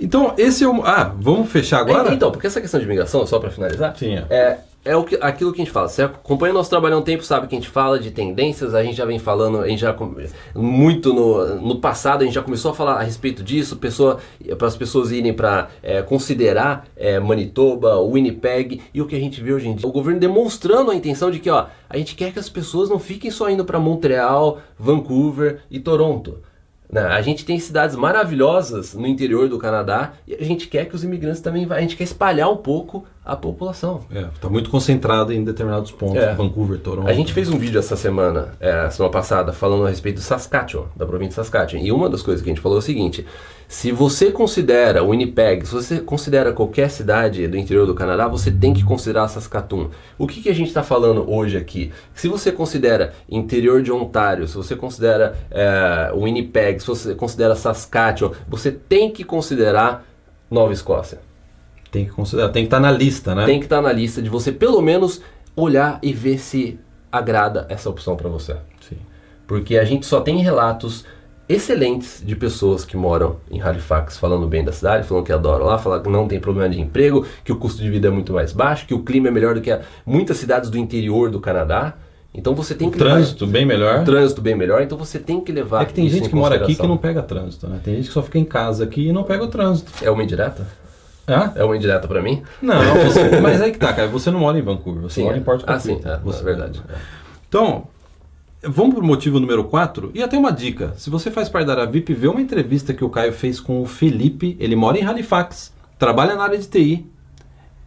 Então, 0.00 0.34
esse 0.38 0.64
é 0.64 0.68
o. 0.68 0.82
Ah, 0.82 1.12
vamos 1.20 1.50
fechar 1.50 1.80
agora? 1.80 2.10
É, 2.10 2.14
Então, 2.14 2.30
porque 2.32 2.46
essa 2.46 2.60
questão 2.60 2.80
de 2.80 2.86
migração, 2.86 3.26
só 3.26 3.38
pra 3.38 3.50
finalizar, 3.50 3.94
Sim, 3.96 4.16
é. 4.30 4.58
É, 4.84 4.92
é 4.92 4.96
o 4.96 5.04
que, 5.04 5.16
aquilo 5.20 5.52
que 5.52 5.60
a 5.60 5.64
gente 5.64 5.72
fala. 5.72 5.88
Você 5.88 6.02
acompanha 6.02 6.52
nosso 6.52 6.70
trabalho 6.70 6.96
há 6.96 6.98
um 6.98 7.02
tempo, 7.02 7.24
sabe 7.24 7.46
que 7.46 7.54
a 7.54 7.58
gente 7.58 7.70
fala 7.70 7.98
de 7.98 8.10
tendências, 8.10 8.74
a 8.74 8.82
gente 8.82 8.96
já 8.96 9.04
vem 9.04 9.18
falando, 9.18 9.60
a 9.60 9.68
gente 9.68 9.80
já 9.80 9.94
muito 10.54 11.12
no, 11.12 11.56
no 11.56 11.80
passado, 11.80 12.22
a 12.22 12.24
gente 12.24 12.34
já 12.34 12.42
começou 12.42 12.70
a 12.70 12.74
falar 12.74 12.94
a 12.94 13.02
respeito 13.02 13.42
disso, 13.42 13.76
pessoa, 13.76 14.18
para 14.58 14.68
as 14.68 14.76
pessoas 14.76 15.10
irem 15.10 15.32
para 15.32 15.68
considerar 16.06 16.86
é, 16.96 17.18
Manitoba, 17.18 18.00
Winnipeg, 18.00 18.80
e 18.92 19.00
o 19.00 19.06
que 19.06 19.16
a 19.16 19.20
gente 19.20 19.40
vê 19.40 19.52
hoje 19.52 19.68
em 19.68 19.74
dia, 19.74 19.88
o 19.88 19.92
governo 19.92 20.20
demonstrando 20.20 20.90
a 20.90 20.94
intenção 20.94 21.30
de 21.30 21.38
que 21.38 21.50
ó, 21.50 21.66
a 21.88 21.96
gente 21.96 22.14
quer 22.14 22.32
que 22.32 22.38
as 22.38 22.48
pessoas 22.48 22.88
não 22.88 22.98
fiquem 22.98 23.30
só 23.30 23.48
indo 23.48 23.64
para 23.64 23.78
Montreal, 23.78 24.58
Vancouver 24.78 25.60
e 25.70 25.78
Toronto. 25.78 26.38
Né? 26.94 27.02
A 27.02 27.20
gente 27.20 27.44
tem 27.44 27.58
cidades 27.58 27.96
maravilhosas 27.96 28.94
no 28.94 29.04
interior 29.04 29.48
do 29.48 29.58
Canadá 29.58 30.12
e 30.28 30.34
a 30.36 30.44
gente 30.44 30.68
quer 30.68 30.84
que 30.84 30.94
os 30.94 31.02
imigrantes 31.02 31.40
também 31.40 31.66
vá, 31.66 31.74
a 31.74 31.80
gente 31.80 31.96
quer 31.96 32.04
espalhar 32.04 32.48
um 32.48 32.56
pouco 32.56 33.04
a 33.24 33.34
população. 33.34 34.02
É, 34.14 34.26
tá 34.40 34.48
muito 34.48 34.70
concentrado 34.70 35.32
em 35.32 35.42
determinados 35.42 35.90
pontos. 35.90 36.22
É. 36.22 36.34
Vancouver, 36.34 36.78
Toronto. 36.78 37.08
A 37.08 37.12
gente 37.12 37.32
fez 37.32 37.48
um 37.48 37.58
vídeo 37.58 37.80
essa 37.80 37.96
semana, 37.96 38.54
é, 38.60 38.88
semana 38.90 39.10
passada, 39.12 39.52
falando 39.52 39.84
a 39.86 39.88
respeito 39.88 40.16
do 40.16 40.22
Saskatchewan, 40.22 40.86
da 40.94 41.04
província 41.04 41.30
de 41.30 41.34
Saskatchewan. 41.34 41.82
E 41.82 41.90
uma 41.90 42.08
das 42.08 42.22
coisas 42.22 42.40
que 42.40 42.48
a 42.48 42.52
gente 42.54 42.62
falou 42.62 42.78
é 42.78 42.80
o 42.80 42.82
seguinte: 42.82 43.26
se 43.68 43.90
você 43.90 44.30
considera 44.30 45.02
Winnipeg, 45.02 45.66
se 45.66 45.72
você 45.72 46.00
considera 46.00 46.52
qualquer 46.52 46.90
cidade 46.90 47.48
do 47.48 47.56
interior 47.56 47.86
do 47.86 47.94
Canadá, 47.94 48.28
você 48.28 48.50
tem 48.50 48.74
que 48.74 48.84
considerar 48.84 49.28
Saskatoon. 49.28 49.88
O 50.18 50.26
que, 50.26 50.42
que 50.42 50.48
a 50.48 50.54
gente 50.54 50.68
está 50.68 50.82
falando 50.82 51.30
hoje 51.30 51.56
aqui? 51.56 51.92
Se 52.14 52.28
você 52.28 52.52
considera 52.52 53.14
interior 53.28 53.82
de 53.82 53.90
Ontário, 53.90 54.46
se 54.46 54.56
você 54.56 54.76
considera 54.76 55.36
é, 55.50 56.12
Winnipeg, 56.14 56.80
se 56.80 56.86
você 56.86 57.14
considera 57.14 57.56
Saskatchewan, 57.56 58.32
você 58.48 58.70
tem 58.70 59.10
que 59.10 59.24
considerar 59.24 60.06
Nova 60.50 60.72
Escócia. 60.72 61.20
Tem 61.90 62.04
que 62.04 62.10
considerar, 62.10 62.48
tem 62.50 62.64
que 62.64 62.66
estar 62.66 62.80
na 62.80 62.90
lista, 62.90 63.34
né? 63.34 63.46
Tem 63.46 63.58
que 63.58 63.66
estar 63.66 63.80
na 63.80 63.92
lista 63.92 64.20
de 64.20 64.28
você 64.28 64.52
pelo 64.52 64.80
menos 64.82 65.20
olhar 65.56 65.98
e 66.02 66.12
ver 66.12 66.38
se 66.38 66.78
agrada 67.10 67.66
essa 67.68 67.88
opção 67.88 68.16
para 68.16 68.28
você. 68.28 68.56
Sim. 68.80 68.96
Porque 69.46 69.78
a 69.78 69.84
gente 69.84 70.04
só 70.04 70.20
tem 70.20 70.38
relatos 70.38 71.04
excelentes 71.48 72.22
de 72.24 72.34
pessoas 72.34 72.84
que 72.84 72.96
moram 72.96 73.36
em 73.50 73.60
Halifax 73.60 74.16
falando 74.18 74.46
bem 74.46 74.64
da 74.64 74.72
cidade, 74.72 75.06
falando 75.06 75.24
que 75.24 75.32
adoram 75.32 75.66
lá, 75.66 75.78
falando 75.78 76.02
que 76.04 76.08
não 76.10 76.26
tem 76.26 76.40
problema 76.40 76.68
de 76.68 76.80
emprego, 76.80 77.26
que 77.44 77.52
o 77.52 77.56
custo 77.56 77.82
de 77.82 77.90
vida 77.90 78.08
é 78.08 78.10
muito 78.10 78.32
mais 78.32 78.52
baixo, 78.52 78.86
que 78.86 78.94
o 78.94 79.00
clima 79.02 79.28
é 79.28 79.30
melhor 79.30 79.54
do 79.54 79.60
que 79.60 79.70
a- 79.70 79.80
muitas 80.06 80.36
cidades 80.38 80.70
do 80.70 80.78
interior 80.78 81.30
do 81.30 81.40
Canadá. 81.40 81.94
Então 82.36 82.52
você 82.54 82.74
tem 82.74 82.90
que 82.90 82.98
Trânsito 82.98 83.46
bem 83.46 83.64
melhor. 83.64 83.92
levar 83.92 84.04
trânsito 84.04 84.40
bem 84.42 84.56
melhor, 84.56 84.82
então 84.82 84.98
você 84.98 85.20
tem 85.20 85.40
que 85.40 85.52
levar 85.52 85.82
É 85.82 85.84
que 85.84 85.94
tem 85.94 86.08
gente 86.08 86.28
que 86.28 86.34
mora 86.34 86.56
aqui 86.56 86.74
que 86.74 86.86
não 86.86 86.96
pega 86.96 87.22
trânsito, 87.22 87.68
né? 87.68 87.78
Tem 87.84 87.94
gente 87.96 88.08
que 88.08 88.12
só 88.12 88.22
fica 88.22 88.38
em 88.38 88.44
casa 88.44 88.82
aqui 88.82 89.08
e 89.08 89.12
não 89.12 89.22
pega 89.22 89.44
o 89.44 89.48
trânsito. 89.48 89.92
É 90.02 90.10
uma 90.10 90.22
indireta? 90.24 90.66
Ah? 91.28 91.52
É 91.54 91.62
uma 91.64 91.76
indireta 91.76 92.08
pra 92.08 92.20
mim? 92.20 92.42
Não, 92.60 92.74
você- 93.06 93.40
mas 93.40 93.62
aí 93.62 93.70
que 93.70 93.78
tá, 93.78 93.92
cara. 93.92 94.08
Você 94.08 94.30
não 94.32 94.40
mora 94.40 94.58
em 94.58 94.62
Vancouver, 94.62 95.02
você 95.02 95.20
Sim, 95.20 95.24
mora 95.24 95.36
é. 95.36 95.40
em 95.40 95.42
Porto 95.44 95.64
Ah, 95.66 95.78
sim, 95.78 95.90
Coquito. 95.94 96.08
é, 96.08 96.18
Você- 96.24 96.40
é 96.40 96.44
verdade. 96.44 96.82
Então, 97.48 97.84
vamos 98.68 98.94
pro 98.94 99.04
motivo 99.04 99.38
número 99.40 99.64
4. 99.64 100.10
E 100.14 100.22
até 100.22 100.36
uma 100.38 100.52
dica. 100.52 100.94
Se 100.96 101.10
você 101.10 101.30
faz 101.30 101.48
parte 101.48 101.66
da 101.66 101.72
área 101.72 101.86
VIP, 101.86 102.12
vê 102.14 102.28
uma 102.28 102.40
entrevista 102.40 102.92
que 102.94 103.04
o 103.04 103.08
Caio 103.10 103.32
fez 103.32 103.60
com 103.60 103.80
o 103.82 103.86
Felipe. 103.86 104.56
Ele 104.60 104.76
mora 104.76 104.98
em 104.98 105.04
Halifax, 105.04 105.72
trabalha 105.98 106.34
na 106.34 106.42
área 106.44 106.58
de 106.58 106.66
TI. 106.66 107.06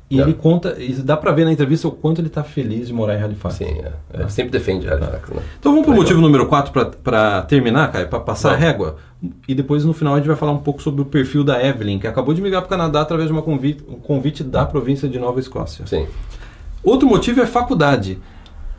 E 0.09 0.19
É. 0.19 0.21
ele 0.23 0.33
conta, 0.33 0.77
e 0.79 0.93
dá 0.93 1.17
pra 1.17 1.33
ver 1.33 1.43
na 1.43 1.51
entrevista 1.51 1.85
o 1.85 1.91
quanto 1.91 2.21
ele 2.21 2.29
tá 2.29 2.41
feliz 2.41 2.87
de 2.87 2.93
morar 2.93 3.19
em 3.19 3.21
Halifax. 3.21 3.55
Sim, 3.55 3.65
é. 3.65 3.91
É, 4.13 4.27
Sempre 4.29 4.51
defende 4.53 4.87
Halifax, 4.87 5.29
né? 5.31 5.41
Então 5.59 5.73
vamos 5.73 5.81
pro 5.85 5.91
Legal. 5.91 6.03
motivo 6.03 6.21
número 6.21 6.45
4 6.45 6.71
para 7.03 7.41
terminar, 7.41 7.91
Caio, 7.91 8.07
para 8.07 8.21
passar 8.21 8.53
a 8.53 8.55
régua. 8.55 8.95
E 9.45 9.53
depois 9.53 9.83
no 9.83 9.91
final 9.91 10.13
a 10.13 10.17
gente 10.17 10.27
vai 10.27 10.37
falar 10.37 10.53
um 10.53 10.59
pouco 10.59 10.81
sobre 10.81 11.01
o 11.01 11.05
perfil 11.05 11.43
da 11.43 11.61
Evelyn, 11.61 11.99
que 11.99 12.07
acabou 12.07 12.33
de 12.33 12.41
migrar 12.41 12.61
para 12.61 12.67
o 12.67 12.69
Canadá 12.69 13.01
através 13.01 13.29
de 13.29 13.41
convite, 13.41 13.83
um 13.85 13.95
convite 13.95 14.45
da 14.45 14.65
província 14.65 15.09
de 15.09 15.19
Nova 15.19 15.41
Escócia. 15.41 15.85
Sim. 15.85 16.07
Outro 16.81 17.05
motivo 17.05 17.41
é 17.41 17.45
faculdade. 17.45 18.17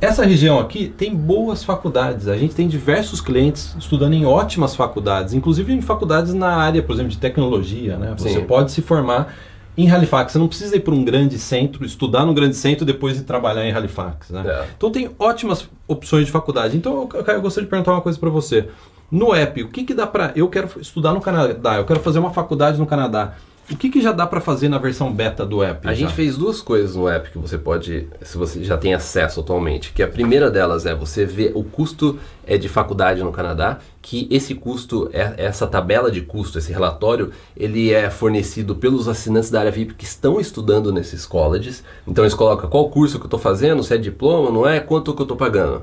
Essa 0.01 0.25
região 0.25 0.61
aqui 0.61 0.89
tem 0.89 1.15
boas 1.15 1.65
faculdades. 1.65 2.29
A 2.29 2.37
gente 2.37 2.55
tem 2.55 2.69
diversos 2.69 3.21
clientes 3.21 3.75
estudando 3.79 4.13
em 4.13 4.25
ótimas 4.25 4.77
faculdades, 4.77 5.35
inclusive 5.35 5.73
em 5.73 5.83
faculdades 5.83 6.33
na 6.33 6.55
área, 6.55 6.83
por 6.83 6.93
exemplo, 6.93 7.11
de 7.11 7.19
tecnologia. 7.19 7.97
Né? 7.97 8.15
Você 8.17 8.31
Sim. 8.31 8.45
pode 8.45 8.71
se 8.71 8.81
formar 8.81 9.35
em 9.77 9.91
Halifax. 9.91 10.33
Você 10.33 10.39
não 10.39 10.47
precisa 10.47 10.77
ir 10.77 10.81
para 10.81 10.95
um 10.95 11.05
grande 11.05 11.37
centro, 11.37 11.85
estudar 11.85 12.25
no 12.25 12.33
grande 12.33 12.55
centro 12.55 12.85
e 12.85 12.87
depois 12.87 13.19
ir 13.19 13.25
trabalhar 13.25 13.67
em 13.67 13.73
Halifax. 13.73 14.31
Né? 14.31 14.45
É. 14.47 14.67
Então 14.77 14.89
tem 14.91 15.11
ótimas 15.19 15.69
opções 15.89 16.27
de 16.27 16.33
faculdade. 16.33 16.77
Então 16.77 17.09
eu, 17.13 17.35
eu 17.35 17.41
gostaria 17.41 17.65
de 17.65 17.71
perguntar 17.71 17.93
uma 17.93 18.01
coisa 18.01 18.19
para 18.19 18.31
você. 18.31 18.69
No 19.11 19.35
app, 19.35 19.63
o 19.65 19.69
que, 19.69 19.83
que 19.83 19.95
dá 19.95 20.07
para. 20.07 20.33
Eu 20.37 20.49
quero 20.49 20.69
estudar 20.81 21.13
no 21.13 21.21
Canadá, 21.21 21.77
eu 21.77 21.85
quero 21.85 21.99
fazer 21.99 22.21
uma 22.21 22.31
faculdade 22.31 22.79
no 22.79 22.87
Canadá. 22.87 23.35
O 23.71 23.77
que, 23.77 23.91
que 23.91 24.01
já 24.01 24.13
dá 24.13 24.27
para 24.27 24.41
fazer 24.41 24.69
na 24.69 24.79
versão 24.79 25.13
beta 25.13 25.45
do 25.45 25.63
app? 25.63 25.87
A 25.87 25.91
já? 25.93 26.01
gente 26.01 26.15
fez 26.15 26.39
duas 26.39 26.63
coisas 26.63 26.97
no 26.97 27.07
app 27.07 27.31
que 27.31 27.37
você 27.39 27.59
pode, 27.59 28.09
se 28.23 28.39
você 28.39 28.65
já 28.65 28.79
tem 28.79 28.95
acesso 28.95 29.41
atualmente. 29.41 29.93
Que 29.93 30.03
a 30.03 30.09
primeira 30.09 30.51
delas 30.51 30.87
é 30.87 30.95
você 30.95 31.27
ver 31.27 31.53
o 31.55 31.63
custo 31.63 32.19
é, 32.47 32.57
de 32.57 32.67
faculdade 32.67 33.23
no 33.23 33.31
Canadá, 33.31 33.79
que 34.01 34.27
esse 34.31 34.55
custo, 34.55 35.11
é- 35.13 35.35
essa 35.37 35.67
tabela 35.67 36.11
de 36.11 36.23
custo, 36.23 36.59
esse 36.59 36.73
relatório, 36.73 37.31
ele 37.55 37.93
é 37.93 38.09
fornecido 38.09 38.75
pelos 38.75 39.07
assinantes 39.07 39.51
da 39.51 39.61
área 39.61 39.71
VIP 39.71 39.93
que 39.95 40.05
estão 40.05 40.41
estudando 40.41 40.91
nesses 40.91 41.27
colleges. 41.27 41.85
Então 42.07 42.25
eles 42.25 42.33
colocam 42.35 42.71
qual 42.71 42.89
curso 42.89 43.19
que 43.19 43.25
eu 43.25 43.29
estou 43.29 43.39
fazendo, 43.41 43.83
se 43.83 43.93
é 43.93 43.99
diploma, 43.99 44.51
não 44.51 44.67
é, 44.67 44.81
quanto 44.81 45.13
que 45.13 45.21
eu 45.21 45.25
estou 45.25 45.37
pagando. 45.37 45.83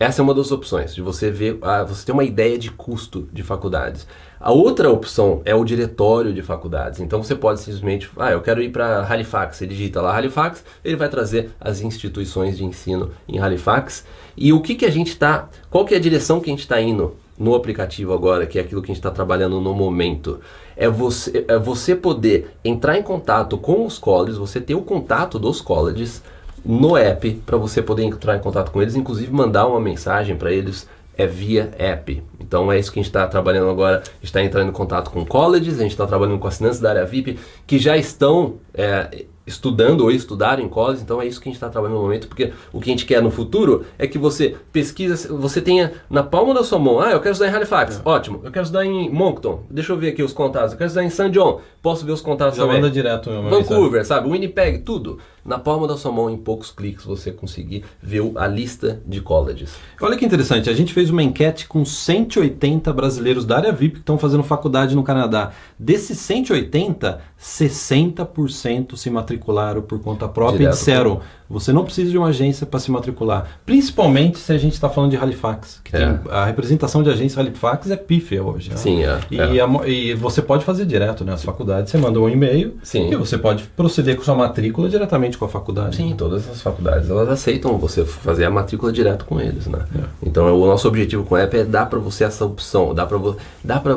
Essa 0.00 0.20
é 0.20 0.24
uma 0.24 0.34
das 0.34 0.50
opções, 0.50 0.94
de 0.94 1.00
você 1.02 1.30
ver, 1.30 1.58
ah, 1.62 1.84
você 1.84 2.04
ter 2.04 2.10
uma 2.10 2.24
ideia 2.24 2.58
de 2.58 2.70
custo 2.72 3.28
de 3.32 3.42
faculdades. 3.44 4.04
A 4.44 4.50
outra 4.50 4.90
opção 4.90 5.40
é 5.44 5.54
o 5.54 5.64
diretório 5.64 6.34
de 6.34 6.42
faculdades. 6.42 6.98
Então 6.98 7.22
você 7.22 7.32
pode 7.32 7.60
simplesmente, 7.60 8.10
ah, 8.16 8.32
eu 8.32 8.40
quero 8.40 8.60
ir 8.60 8.70
para 8.70 9.06
Halifax, 9.06 9.56
você 9.56 9.68
digita 9.68 10.02
lá 10.02 10.16
Halifax, 10.16 10.64
ele 10.84 10.96
vai 10.96 11.08
trazer 11.08 11.50
as 11.60 11.80
instituições 11.80 12.56
de 12.56 12.64
ensino 12.64 13.12
em 13.28 13.38
Halifax. 13.38 14.04
E 14.36 14.52
o 14.52 14.60
que, 14.60 14.74
que 14.74 14.84
a 14.84 14.90
gente 14.90 15.10
está, 15.10 15.48
qual 15.70 15.84
que 15.84 15.94
é 15.94 15.96
a 15.96 16.00
direção 16.00 16.40
que 16.40 16.50
a 16.50 16.52
gente 16.52 16.62
está 16.62 16.80
indo 16.80 17.14
no 17.38 17.54
aplicativo 17.54 18.12
agora, 18.12 18.44
que 18.44 18.58
é 18.58 18.62
aquilo 18.62 18.82
que 18.82 18.90
a 18.90 18.94
gente 18.94 18.98
está 18.98 19.12
trabalhando 19.12 19.60
no 19.60 19.72
momento? 19.72 20.40
É 20.76 20.88
você, 20.88 21.44
é 21.46 21.56
você 21.56 21.94
poder 21.94 22.50
entrar 22.64 22.98
em 22.98 23.02
contato 23.04 23.56
com 23.56 23.86
os 23.86 23.96
colleges, 23.96 24.38
você 24.38 24.60
ter 24.60 24.74
o 24.74 24.82
contato 24.82 25.38
dos 25.38 25.60
colleges 25.60 26.20
no 26.64 26.96
app 26.96 27.30
para 27.46 27.56
você 27.56 27.80
poder 27.80 28.02
entrar 28.02 28.36
em 28.36 28.40
contato 28.40 28.72
com 28.72 28.82
eles, 28.82 28.96
inclusive 28.96 29.32
mandar 29.32 29.68
uma 29.68 29.80
mensagem 29.80 30.34
para 30.34 30.50
eles 30.50 30.88
é 31.22 31.26
via 31.26 31.70
app. 31.78 32.22
Então 32.40 32.70
é 32.70 32.78
isso 32.78 32.92
que 32.92 32.98
a 32.98 33.02
gente 33.02 33.10
está 33.10 33.26
trabalhando 33.26 33.70
agora. 33.70 34.02
Está 34.22 34.42
entrando 34.42 34.68
em 34.68 34.72
contato 34.72 35.10
com 35.10 35.24
colleges, 35.24 35.78
a 35.78 35.82
gente 35.82 35.92
está 35.92 36.06
trabalhando 36.06 36.38
com 36.38 36.48
assinantes 36.48 36.80
da 36.80 36.90
área 36.90 37.04
VIP 37.04 37.38
que 37.66 37.78
já 37.78 37.96
estão 37.96 38.56
é, 38.74 39.24
estudando 39.46 40.02
ou 40.02 40.10
estudaram 40.10 40.62
em 40.62 40.68
colleges. 40.68 41.02
Então 41.02 41.20
é 41.20 41.26
isso 41.26 41.40
que 41.40 41.48
a 41.48 41.50
gente 41.50 41.56
está 41.56 41.68
trabalhando 41.68 41.96
no 41.96 42.02
momento, 42.02 42.28
porque 42.28 42.52
o 42.72 42.80
que 42.80 42.90
a 42.90 42.92
gente 42.92 43.06
quer 43.06 43.22
no 43.22 43.30
futuro 43.30 43.84
é 43.98 44.06
que 44.06 44.18
você 44.18 44.56
pesquisa, 44.72 45.34
você 45.34 45.60
tenha 45.60 45.92
na 46.10 46.22
palma 46.22 46.54
da 46.54 46.64
sua 46.64 46.78
mão. 46.78 47.00
Ah, 47.00 47.12
eu 47.12 47.20
quero 47.20 47.32
estudar 47.32 47.50
em 47.50 47.54
Halifax, 47.54 48.00
ótimo. 48.04 48.40
Eu 48.44 48.50
quero 48.50 48.64
estudar 48.64 48.84
em 48.84 49.10
Moncton. 49.10 49.64
Deixa 49.70 49.92
eu 49.92 49.96
ver 49.96 50.08
aqui 50.08 50.22
os 50.22 50.32
contatos. 50.32 50.72
Eu 50.72 50.78
quero 50.78 50.88
estudar 50.88 51.04
em 51.04 51.10
St. 51.10 51.30
John. 51.30 51.60
Posso 51.80 52.04
ver 52.04 52.12
os 52.12 52.20
contatos 52.20 52.56
Já 52.56 52.62
também. 52.64 52.80
manda 52.80 52.92
direto 52.92 53.30
uma 53.30 53.50
Vancouver, 53.50 54.04
sabe? 54.04 54.28
Winnipeg, 54.30 54.80
tudo. 54.80 55.18
Na 55.44 55.58
palma 55.58 55.88
da 55.88 55.96
sua 55.96 56.12
mão, 56.12 56.30
em 56.30 56.36
poucos 56.36 56.70
cliques, 56.70 57.04
você 57.04 57.32
conseguir 57.32 57.84
ver 58.00 58.22
a 58.36 58.46
lista 58.46 59.02
de 59.04 59.20
colleges. 59.20 59.74
Olha 60.00 60.16
que 60.16 60.24
interessante, 60.24 60.70
a 60.70 60.74
gente 60.74 60.94
fez 60.94 61.10
uma 61.10 61.22
enquete 61.22 61.66
com 61.66 61.84
180 61.84 62.92
brasileiros 62.92 63.44
da 63.44 63.56
área 63.56 63.72
VIP 63.72 63.94
que 63.94 64.00
estão 64.00 64.16
fazendo 64.16 64.44
faculdade 64.44 64.94
no 64.94 65.02
Canadá. 65.02 65.50
Desses 65.76 66.18
180, 66.18 67.20
60% 67.40 68.96
se 68.96 69.10
matricularam 69.10 69.82
por 69.82 70.00
conta 70.00 70.28
própria 70.28 70.58
Direto 70.58 70.74
e 70.74 70.78
disseram: 70.78 71.20
você 71.52 71.72
não 71.72 71.84
precisa 71.84 72.10
de 72.10 72.16
uma 72.18 72.28
agência 72.28 72.66
para 72.66 72.80
se 72.80 72.90
matricular. 72.90 73.46
Principalmente 73.66 74.38
se 74.38 74.52
a 74.52 74.58
gente 74.58 74.72
está 74.72 74.88
falando 74.88 75.10
de 75.10 75.16
Halifax, 75.16 75.80
que 75.84 75.94
É. 75.94 75.98
tem 75.98 76.20
a 76.30 76.44
representação 76.46 77.02
de 77.02 77.10
agência 77.10 77.40
Halifax 77.40 77.90
é 77.90 77.96
pífia 77.96 78.42
hoje. 78.42 78.70
né? 78.70 78.76
Sim, 78.76 79.04
é. 79.04 79.20
E, 79.30 79.38
é. 79.38 79.62
a 79.62 79.88
e 79.88 80.14
você 80.14 80.40
pode 80.40 80.64
fazer 80.64 80.86
direto, 80.86 81.24
né? 81.24 81.32
As 81.32 81.44
faculdades, 81.44 81.90
você 81.90 81.98
manda 81.98 82.18
um 82.18 82.28
e-mail 82.28 82.76
Sim. 82.82 83.10
e 83.12 83.16
você 83.16 83.36
pode 83.36 83.64
proceder 83.76 84.16
com 84.16 84.22
sua 84.22 84.34
matrícula 84.34 84.88
diretamente 84.88 85.36
com 85.36 85.44
a 85.44 85.48
faculdade. 85.48 85.96
Sim, 85.96 86.14
todas 86.16 86.48
as 86.48 86.60
faculdades 86.62 87.10
elas 87.10 87.28
aceitam 87.28 87.76
você 87.78 88.04
fazer 88.04 88.44
a 88.44 88.50
matrícula 88.50 88.92
direto 88.92 89.24
com 89.24 89.40
eles, 89.40 89.66
né? 89.66 89.80
É. 89.94 90.04
Então 90.22 90.58
o 90.58 90.66
nosso 90.66 90.88
objetivo 90.88 91.24
com 91.24 91.34
o 91.34 91.38
app 91.38 91.56
é 91.56 91.64
dar 91.64 91.86
para 91.86 91.98
você 91.98 92.24
essa 92.24 92.44
opção, 92.44 92.94
dá 92.94 93.06
para 93.06 93.18
vo 93.18 93.36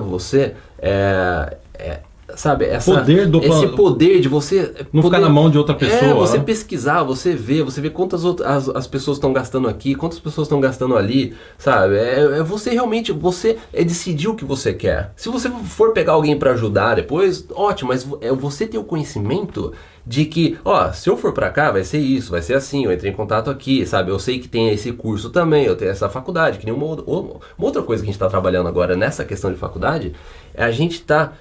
você 0.09 0.53
é, 0.79 1.57
é, 1.73 1.99
sabe, 2.33 2.65
essa, 2.65 2.91
Poder 2.91 3.27
do 3.27 3.39
esse 3.43 3.67
poder 3.67 4.19
de 4.19 4.27
você 4.27 4.73
Não 4.91 5.01
poder- 5.01 5.17
ficar 5.17 5.19
na 5.19 5.29
mão 5.29 5.49
de 5.49 5.57
outra 5.57 5.75
pessoa. 5.75 6.11
É, 6.11 6.13
você 6.13 6.37
né? 6.37 6.43
pesquisar, 6.43 7.03
você 7.03 7.35
ver, 7.35 7.63
você 7.63 7.79
vê 7.81 7.89
quantas 7.89 8.25
outras 8.25 8.49
as, 8.49 8.69
as 8.69 8.87
pessoas 8.87 9.17
estão 9.17 9.31
gastando 9.31 9.67
aqui, 9.67 9.93
quantas 9.93 10.19
pessoas 10.19 10.47
estão 10.47 10.59
gastando 10.59 10.97
ali, 10.97 11.35
sabe? 11.57 11.95
É, 11.97 12.39
é 12.39 12.43
você 12.43 12.71
realmente, 12.71 13.11
você 13.11 13.57
é 13.71 13.83
decidir 13.83 14.27
o 14.27 14.35
que 14.35 14.45
você 14.45 14.73
quer. 14.73 15.11
Se 15.15 15.29
você 15.29 15.49
for 15.49 15.91
pegar 15.93 16.13
alguém 16.13 16.37
para 16.37 16.51
ajudar 16.51 16.95
depois, 16.95 17.45
ótimo, 17.53 17.89
mas 17.89 18.07
é 18.21 18.31
você 18.31 18.65
ter 18.65 18.77
o 18.77 18.83
conhecimento 18.83 19.71
de 20.07 20.25
que, 20.25 20.57
ó, 20.63 20.91
se 20.91 21.09
eu 21.09 21.17
for 21.17 21.33
para 21.33 21.49
cá, 21.49 21.71
vai 21.71 21.83
ser 21.83 21.97
isso, 21.97 22.31
vai 22.31 22.41
ser 22.41 22.53
assim, 22.53 22.85
eu 22.85 22.93
entrei 22.93 23.11
em 23.11 23.15
contato 23.15 23.49
aqui, 23.49 23.85
sabe? 23.87 24.11
Eu 24.11 24.19
sei 24.19 24.39
que 24.39 24.47
tem 24.47 24.69
esse 24.69 24.91
curso 24.91 25.31
também, 25.31 25.65
eu 25.65 25.75
tenho 25.75 25.89
essa 25.89 26.07
faculdade, 26.07 26.59
que 26.59 26.65
nem 26.65 26.73
uma, 26.73 26.85
uma 26.85 27.39
outra 27.59 27.81
coisa 27.81 28.03
que 28.03 28.09
a 28.09 28.11
gente 28.11 28.15
está 28.15 28.29
trabalhando 28.29 28.67
agora 28.67 28.95
nessa 28.95 29.25
questão 29.25 29.51
de 29.51 29.57
faculdade, 29.57 30.13
é 30.53 30.63
a 30.63 30.71
gente 30.71 31.01
tá 31.01 31.33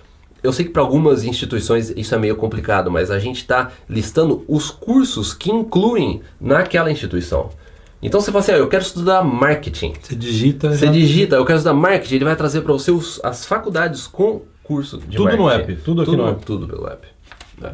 eu 0.45 0.53
sei 0.53 0.65
que 0.67 0.71
para 0.71 0.83
algumas 0.83 1.25
instituições 1.25 1.93
isso 1.97 2.15
é 2.15 2.19
meio 2.19 2.37
complicado, 2.37 2.91
mas 2.91 3.11
a 3.11 3.19
gente 3.19 3.39
está 3.39 3.71
listando 3.89 4.45
os 4.47 4.71
cursos 4.71 5.33
que 5.35 5.51
incluem 5.51 6.21
naquela 6.41 6.91
instituição. 6.91 7.51
Então 8.03 8.21
você 8.21 8.31
fala 8.31 8.43
assim, 8.45 8.53
ah, 8.53 8.59
eu 8.59 8.69
quero 8.69 8.83
estudar 8.83 9.23
marketing. 9.25 9.95
Você 10.01 10.15
digita. 10.15 10.71
Você 10.73 10.87
já- 10.87 10.93
digita, 10.93 11.37
eu 11.37 11.45
quero 11.47 11.57
estudar 11.59 11.75
marketing, 11.75 12.17
ele 12.17 12.25
vai 12.27 12.37
trazer 12.37 12.61
para 12.61 12.73
você 12.75 12.91
os- 12.91 13.19
as 13.25 13.47
faculdades 13.47 14.07
com 14.07 14.43
curso 14.63 14.99
de 14.99 15.17
Tudo 15.17 15.37
no 15.37 15.45
marketing. 15.45 15.73
app, 15.73 15.83
tudo 15.83 16.03
aqui 16.03 16.15
no 16.17 16.29
app. 16.29 16.45
Tudo 16.45 16.67
pelo 16.69 16.87
app. 16.87 17.07
É. 17.63 17.71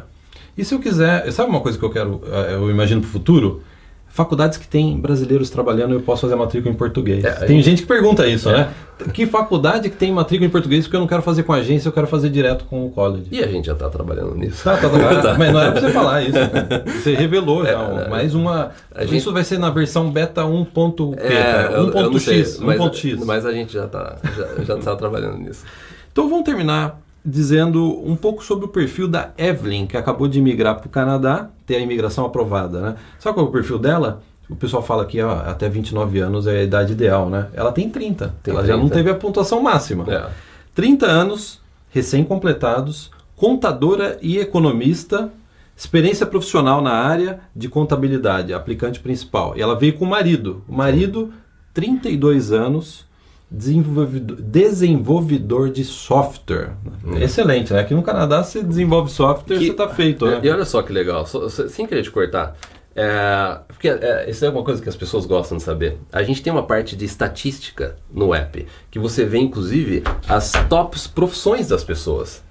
E 0.57 0.63
se 0.63 0.73
eu 0.73 0.79
quiser, 0.79 1.29
sabe 1.31 1.49
uma 1.49 1.59
coisa 1.61 1.77
que 1.77 1.83
eu 1.83 1.89
quero, 1.89 2.21
eh, 2.31 2.53
eu 2.55 2.69
imagino 2.71 3.01
pro 3.01 3.09
futuro? 3.09 3.61
Faculdades 4.07 4.57
que 4.57 4.67
tem 4.67 4.99
brasileiros 4.99 5.49
trabalhando, 5.49 5.93
eu 5.93 6.01
posso 6.01 6.21
fazer 6.23 6.35
matrícula 6.35 6.73
em 6.73 6.77
português. 6.77 7.23
É, 7.23 7.31
tem 7.45 7.61
gente 7.61 7.81
que 7.83 7.87
pergunta 7.87 8.27
isso, 8.27 8.49
É. 8.49 8.57
né? 8.57 8.69
Que 9.13 9.25
faculdade 9.25 9.89
que 9.89 9.95
tem 9.95 10.11
matrícula 10.11 10.47
em 10.47 10.51
português 10.51 10.85
porque 10.85 10.95
eu 10.95 10.99
não 10.99 11.07
quero 11.07 11.21
fazer 11.21 11.43
com 11.43 11.53
agência, 11.53 11.87
eu 11.89 11.93
quero 11.93 12.07
fazer 12.07 12.29
direto 12.29 12.65
com 12.65 12.85
o 12.85 12.89
college. 12.91 13.25
E 13.31 13.43
a 13.43 13.47
gente 13.47 13.65
já 13.65 13.73
está 13.73 13.89
trabalhando 13.89 14.35
nisso. 14.35 14.63
Tá, 14.63 14.77
tá, 14.77 14.89
tá, 15.21 15.35
Mas 15.39 15.53
não 15.53 15.59
era 15.59 15.71
pra 15.71 15.81
você 15.81 15.89
falar 15.91 16.21
isso. 16.21 16.33
né? 16.33 16.83
Você 16.85 17.15
revelou 17.15 17.65
já. 17.65 17.71
É, 17.71 18.09
mais 18.09 18.35
uma. 18.35 18.71
a 18.93 19.03
gente- 19.05 19.17
Isso 19.17 19.31
vai 19.33 19.43
ser 19.43 19.57
na 19.59 19.69
versão 19.69 20.09
beta 20.11 20.45
1. 20.45 20.61
o 20.61 20.65
quê, 20.65 21.17
cara? 21.21 21.71
É, 21.71 21.75
eu- 21.75 21.89
eu 21.91 22.09
não 22.11 22.19
sei, 22.19 22.41
1.x. 22.41 22.59
mas, 22.59 22.79
1.x. 22.79 23.25
mas 23.25 23.45
a 23.45 23.51
gente 23.51 23.73
já 23.73 23.85
está 23.85 24.17
já, 24.37 24.63
já 24.63 24.77
tá 24.77 24.95
trabalhando 24.95 25.37
nisso. 25.39 25.63
Então 26.11 26.29
vamos 26.29 26.43
terminar 26.45 26.99
dizendo 27.23 28.01
um 28.03 28.15
pouco 28.15 28.43
sobre 28.43 28.65
o 28.65 28.67
perfil 28.67 29.07
da 29.07 29.29
Evelyn, 29.37 29.85
que 29.85 29.95
acabou 29.95 30.27
de 30.27 30.41
migrar 30.41 30.75
para 30.75 30.87
o 30.87 30.89
Canadá, 30.89 31.49
ter 31.67 31.75
a 31.75 31.79
imigração 31.79 32.25
aprovada, 32.25 32.81
né? 32.81 32.95
Sabe 33.19 33.35
qual 33.35 33.45
é 33.45 33.49
o 33.49 33.51
perfil 33.51 33.77
dela? 33.77 34.21
O 34.51 34.55
pessoal 34.55 34.83
fala 34.83 35.05
que 35.05 35.21
ó, 35.21 35.31
até 35.31 35.69
29 35.69 36.19
anos 36.19 36.45
é 36.45 36.57
a 36.59 36.63
idade 36.63 36.91
ideal, 36.91 37.29
né? 37.29 37.47
Ela 37.53 37.71
tem 37.71 37.89
30. 37.89 38.35
Tem 38.43 38.53
ela 38.53 38.65
já 38.65 38.73
não 38.75 38.81
30. 38.89 38.95
teve 38.95 39.09
a 39.09 39.15
pontuação 39.15 39.61
máxima. 39.63 40.05
É. 40.13 40.27
30 40.75 41.05
anos, 41.05 41.59
recém-completados, 41.89 43.09
contadora 43.35 44.17
e 44.21 44.37
economista, 44.37 45.31
experiência 45.75 46.25
profissional 46.25 46.81
na 46.81 46.91
área 46.91 47.39
de 47.55 47.69
contabilidade, 47.69 48.53
aplicante 48.53 48.99
principal. 48.99 49.53
E 49.57 49.61
ela 49.61 49.75
veio 49.79 49.93
com 49.93 50.05
o 50.05 50.09
marido. 50.09 50.63
O 50.67 50.73
marido, 50.73 51.33
32 51.73 52.51
anos, 52.51 53.05
desenvolvedor, 53.49 54.37
desenvolvedor 54.41 55.69
de 55.69 55.83
software. 55.83 56.71
Excelente, 57.19 57.73
né? 57.73 57.79
Aqui 57.79 57.93
no 57.93 58.03
Canadá 58.03 58.43
você 58.43 58.61
desenvolve 58.61 59.09
software, 59.11 59.55
Hum. 59.55 59.59
Que- 59.59 59.65
você 59.65 59.71
está 59.71 59.87
feito, 59.89 60.25
né? 60.25 60.39
E 60.43 60.49
olha 60.49 60.65
só 60.65 60.81
que 60.81 60.91
legal, 60.93 61.25
só- 61.25 61.47
sem 61.49 61.85
querer 61.85 62.03
te 62.03 62.11
cortar. 62.11 62.55
É, 62.95 63.59
porque 63.67 63.87
é, 63.87 64.29
isso 64.29 64.43
é 64.43 64.49
uma 64.49 64.63
coisa 64.63 64.81
que 64.81 64.89
as 64.89 64.95
pessoas 64.95 65.25
gostam 65.25 65.57
de 65.57 65.63
saber. 65.63 65.97
A 66.11 66.23
gente 66.23 66.41
tem 66.41 66.51
uma 66.51 66.63
parte 66.63 66.95
de 66.95 67.05
estatística 67.05 67.95
no 68.11 68.33
app, 68.33 68.65
que 68.89 68.99
você 68.99 69.25
vê 69.25 69.39
inclusive 69.39 70.03
as 70.27 70.51
tops 70.69 71.07
profissões 71.07 71.67
das 71.67 71.83
pessoas. 71.83 72.43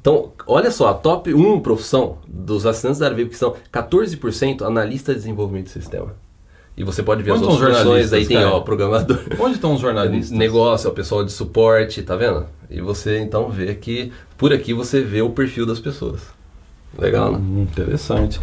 Então, 0.00 0.32
olha 0.46 0.70
só, 0.70 0.88
a 0.88 0.94
top 0.94 1.34
1 1.34 1.60
profissão 1.60 2.18
dos 2.26 2.64
assinantes 2.64 3.00
da 3.00 3.10
VIP, 3.10 3.30
que 3.30 3.36
são 3.36 3.54
14% 3.70 4.62
analista 4.62 5.12
de 5.12 5.18
desenvolvimento 5.18 5.66
de 5.66 5.72
sistema. 5.72 6.14
E 6.74 6.82
você 6.82 7.02
pode 7.02 7.22
ver 7.22 7.32
Onde 7.32 7.42
as 7.42 7.48
outras 7.50 7.70
profissões, 7.70 8.12
aí 8.12 8.24
tem 8.24 8.38
cara? 8.38 8.52
ó, 8.52 8.60
programador, 8.60 9.18
Onde 9.38 9.56
estão 9.56 9.74
os 9.74 9.80
jornalistas? 9.80 10.30
negócio, 10.38 10.88
é 10.88 10.90
o 10.90 10.94
pessoal 10.94 11.22
de 11.22 11.32
suporte, 11.32 12.02
tá 12.02 12.16
vendo? 12.16 12.46
E 12.70 12.80
você 12.80 13.18
então 13.18 13.50
vê 13.50 13.74
que 13.74 14.10
por 14.38 14.52
aqui 14.52 14.72
você 14.72 15.02
vê 15.02 15.20
o 15.20 15.30
perfil 15.30 15.66
das 15.66 15.80
pessoas. 15.80 16.22
Legal, 16.98 17.32
né? 17.32 17.38
Hum, 17.38 17.62
Interessante. 17.70 18.40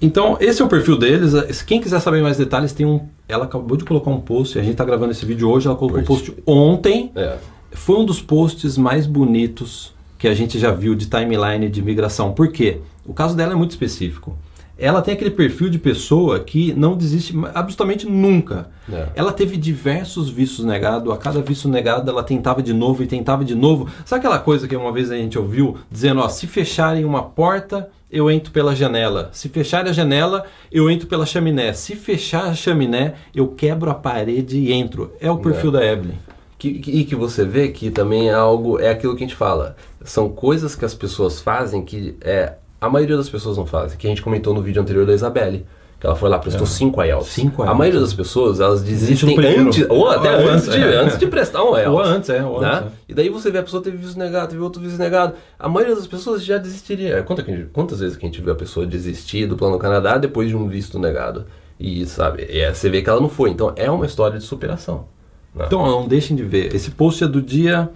Então, 0.00 0.36
esse 0.40 0.60
é 0.60 0.64
o 0.64 0.68
perfil 0.68 0.98
deles. 0.98 1.62
Quem 1.62 1.80
quiser 1.80 2.00
saber 2.00 2.22
mais 2.22 2.36
detalhes, 2.36 2.72
tem 2.72 2.84
um. 2.84 3.08
Ela 3.28 3.44
acabou 3.44 3.76
de 3.76 3.84
colocar 3.84 4.10
um 4.10 4.20
post. 4.20 4.58
A 4.58 4.62
gente 4.62 4.72
está 4.72 4.84
gravando 4.84 5.12
esse 5.12 5.24
vídeo 5.24 5.48
hoje. 5.48 5.66
Ela 5.66 5.76
colocou 5.76 6.00
um 6.00 6.04
Post. 6.04 6.30
post 6.32 6.42
ontem. 6.46 7.10
É. 7.16 7.36
Foi 7.72 7.96
um 7.96 8.04
dos 8.04 8.20
posts 8.20 8.76
mais 8.76 9.06
bonitos 9.06 9.94
que 10.18 10.28
a 10.28 10.34
gente 10.34 10.58
já 10.58 10.70
viu 10.70 10.94
de 10.94 11.06
timeline 11.06 11.68
de 11.68 11.82
migração. 11.82 12.32
Por 12.32 12.48
quê? 12.48 12.80
O 13.04 13.12
caso 13.12 13.36
dela 13.36 13.52
é 13.52 13.56
muito 13.56 13.70
específico. 13.70 14.36
Ela 14.78 15.00
tem 15.00 15.14
aquele 15.14 15.30
perfil 15.30 15.70
de 15.70 15.78
pessoa 15.78 16.38
que 16.40 16.74
não 16.74 16.94
desiste 16.96 17.34
absolutamente 17.54 18.06
nunca. 18.06 18.68
É. 18.92 19.08
Ela 19.14 19.32
teve 19.32 19.56
diversos 19.56 20.28
vistos 20.28 20.66
negados. 20.66 21.10
A 21.12 21.16
cada 21.16 21.40
visto 21.40 21.66
negado, 21.66 22.10
ela 22.10 22.22
tentava 22.22 22.62
de 22.62 22.74
novo 22.74 23.02
e 23.02 23.06
tentava 23.06 23.42
de 23.42 23.54
novo. 23.54 23.88
Sabe 24.04 24.18
aquela 24.20 24.38
coisa 24.38 24.68
que 24.68 24.76
uma 24.76 24.92
vez 24.92 25.10
a 25.10 25.16
gente 25.16 25.38
ouviu 25.38 25.78
dizendo: 25.90 26.20
ó, 26.20 26.28
se 26.28 26.46
fecharem 26.46 27.06
uma 27.06 27.22
porta, 27.22 27.88
eu 28.10 28.30
entro 28.30 28.52
pela 28.52 28.74
janela. 28.74 29.30
Se 29.32 29.48
fecharem 29.48 29.90
a 29.90 29.94
janela, 29.94 30.44
eu 30.70 30.90
entro 30.90 31.06
pela 31.08 31.26
chaminé. 31.26 31.72
Se 31.72 31.96
fechar 31.96 32.44
a 32.44 32.54
chaminé, 32.54 33.14
eu 33.34 33.48
quebro 33.48 33.90
a 33.90 33.94
parede 33.94 34.58
e 34.58 34.72
entro. 34.72 35.12
É 35.20 35.30
o 35.30 35.38
perfil 35.38 35.70
da 35.70 35.84
Evelyn. 35.84 36.14
Que, 36.58 36.78
que- 36.78 36.90
e 36.90 37.04
que 37.04 37.14
você 37.14 37.44
vê 37.44 37.68
que 37.68 37.90
também 37.90 38.28
é 38.30 38.32
algo, 38.34 38.78
é 38.80 38.88
aquilo 38.90 39.14
que 39.16 39.22
a 39.24 39.26
gente 39.26 39.36
fala. 39.36 39.76
São 40.04 40.28
coisas 40.28 40.74
que 40.74 40.84
as 40.84 40.94
pessoas 40.94 41.40
fazem 41.40 41.84
que 41.84 42.16
é, 42.22 42.54
a 42.80 42.88
maioria 42.88 43.16
das 43.16 43.28
pessoas 43.28 43.56
não 43.58 43.66
fazem. 43.66 43.98
Que 43.98 44.06
a 44.06 44.10
gente 44.10 44.22
comentou 44.22 44.54
no 44.54 44.62
vídeo 44.62 44.80
anterior 44.80 45.04
da 45.04 45.12
Isabelle. 45.12 45.66
Ela 46.06 46.14
foi 46.14 46.28
lá, 46.30 46.38
prestou 46.38 46.66
5 46.66 47.02
IELTS. 47.02 47.28
Cinco 47.28 47.62
A 47.64 47.74
maioria 47.74 48.00
das 48.00 48.14
pessoas, 48.14 48.60
elas 48.60 48.80
desistem 48.82 49.36
antes, 49.58 49.84
ou 49.90 50.08
até 50.08 50.30
Ou 50.36 50.48
antes, 50.50 50.68
antes, 50.68 50.72
de, 50.72 50.80
é. 50.80 50.96
antes 50.96 51.18
de 51.18 51.26
prestar 51.26 51.64
um 51.64 51.76
IELTS. 51.76 51.88
Ou 51.92 52.00
antes, 52.00 52.30
é, 52.30 52.44
ou 52.44 52.60
né? 52.60 52.68
antes, 52.74 52.86
é. 52.86 52.90
E 53.08 53.14
daí 53.14 53.28
você 53.28 53.50
vê 53.50 53.58
a 53.58 53.62
pessoa 53.62 53.82
teve 53.82 53.96
visto 53.96 54.16
negado, 54.16 54.48
teve 54.50 54.60
outro 54.62 54.80
visto 54.80 54.98
negado. 54.98 55.34
A 55.58 55.68
maioria 55.68 55.96
das 55.96 56.06
pessoas 56.06 56.44
já 56.44 56.58
desistiria. 56.58 57.16
A 57.24 57.34
gente- 57.52 57.66
quantas 57.72 57.98
vezes 58.00 58.16
que 58.16 58.24
a 58.24 58.28
gente 58.28 58.40
viu 58.40 58.52
a 58.52 58.56
pessoa 58.56 58.86
desistir 58.86 59.46
do 59.46 59.56
Plano 59.56 59.78
Canadá 59.78 60.16
depois 60.16 60.48
de 60.48 60.56
um 60.56 60.68
visto 60.68 60.98
negado? 60.98 61.44
E 61.78 62.06
sabe, 62.06 62.46
é, 62.48 62.72
você 62.72 62.88
vê 62.88 63.02
que 63.02 63.10
ela 63.10 63.20
não 63.20 63.28
foi. 63.28 63.50
Então 63.50 63.72
é 63.76 63.90
uma 63.90 64.06
história 64.06 64.38
de 64.38 64.44
superação. 64.44 65.06
né? 65.54 65.64
Então 65.66 65.84
não 65.84 66.06
deixem 66.06 66.36
de 66.36 66.44
ver. 66.44 66.74
Esse 66.74 66.90
post 66.92 67.24
é 67.24 67.26
do 67.26 67.42
dia. 67.42 67.90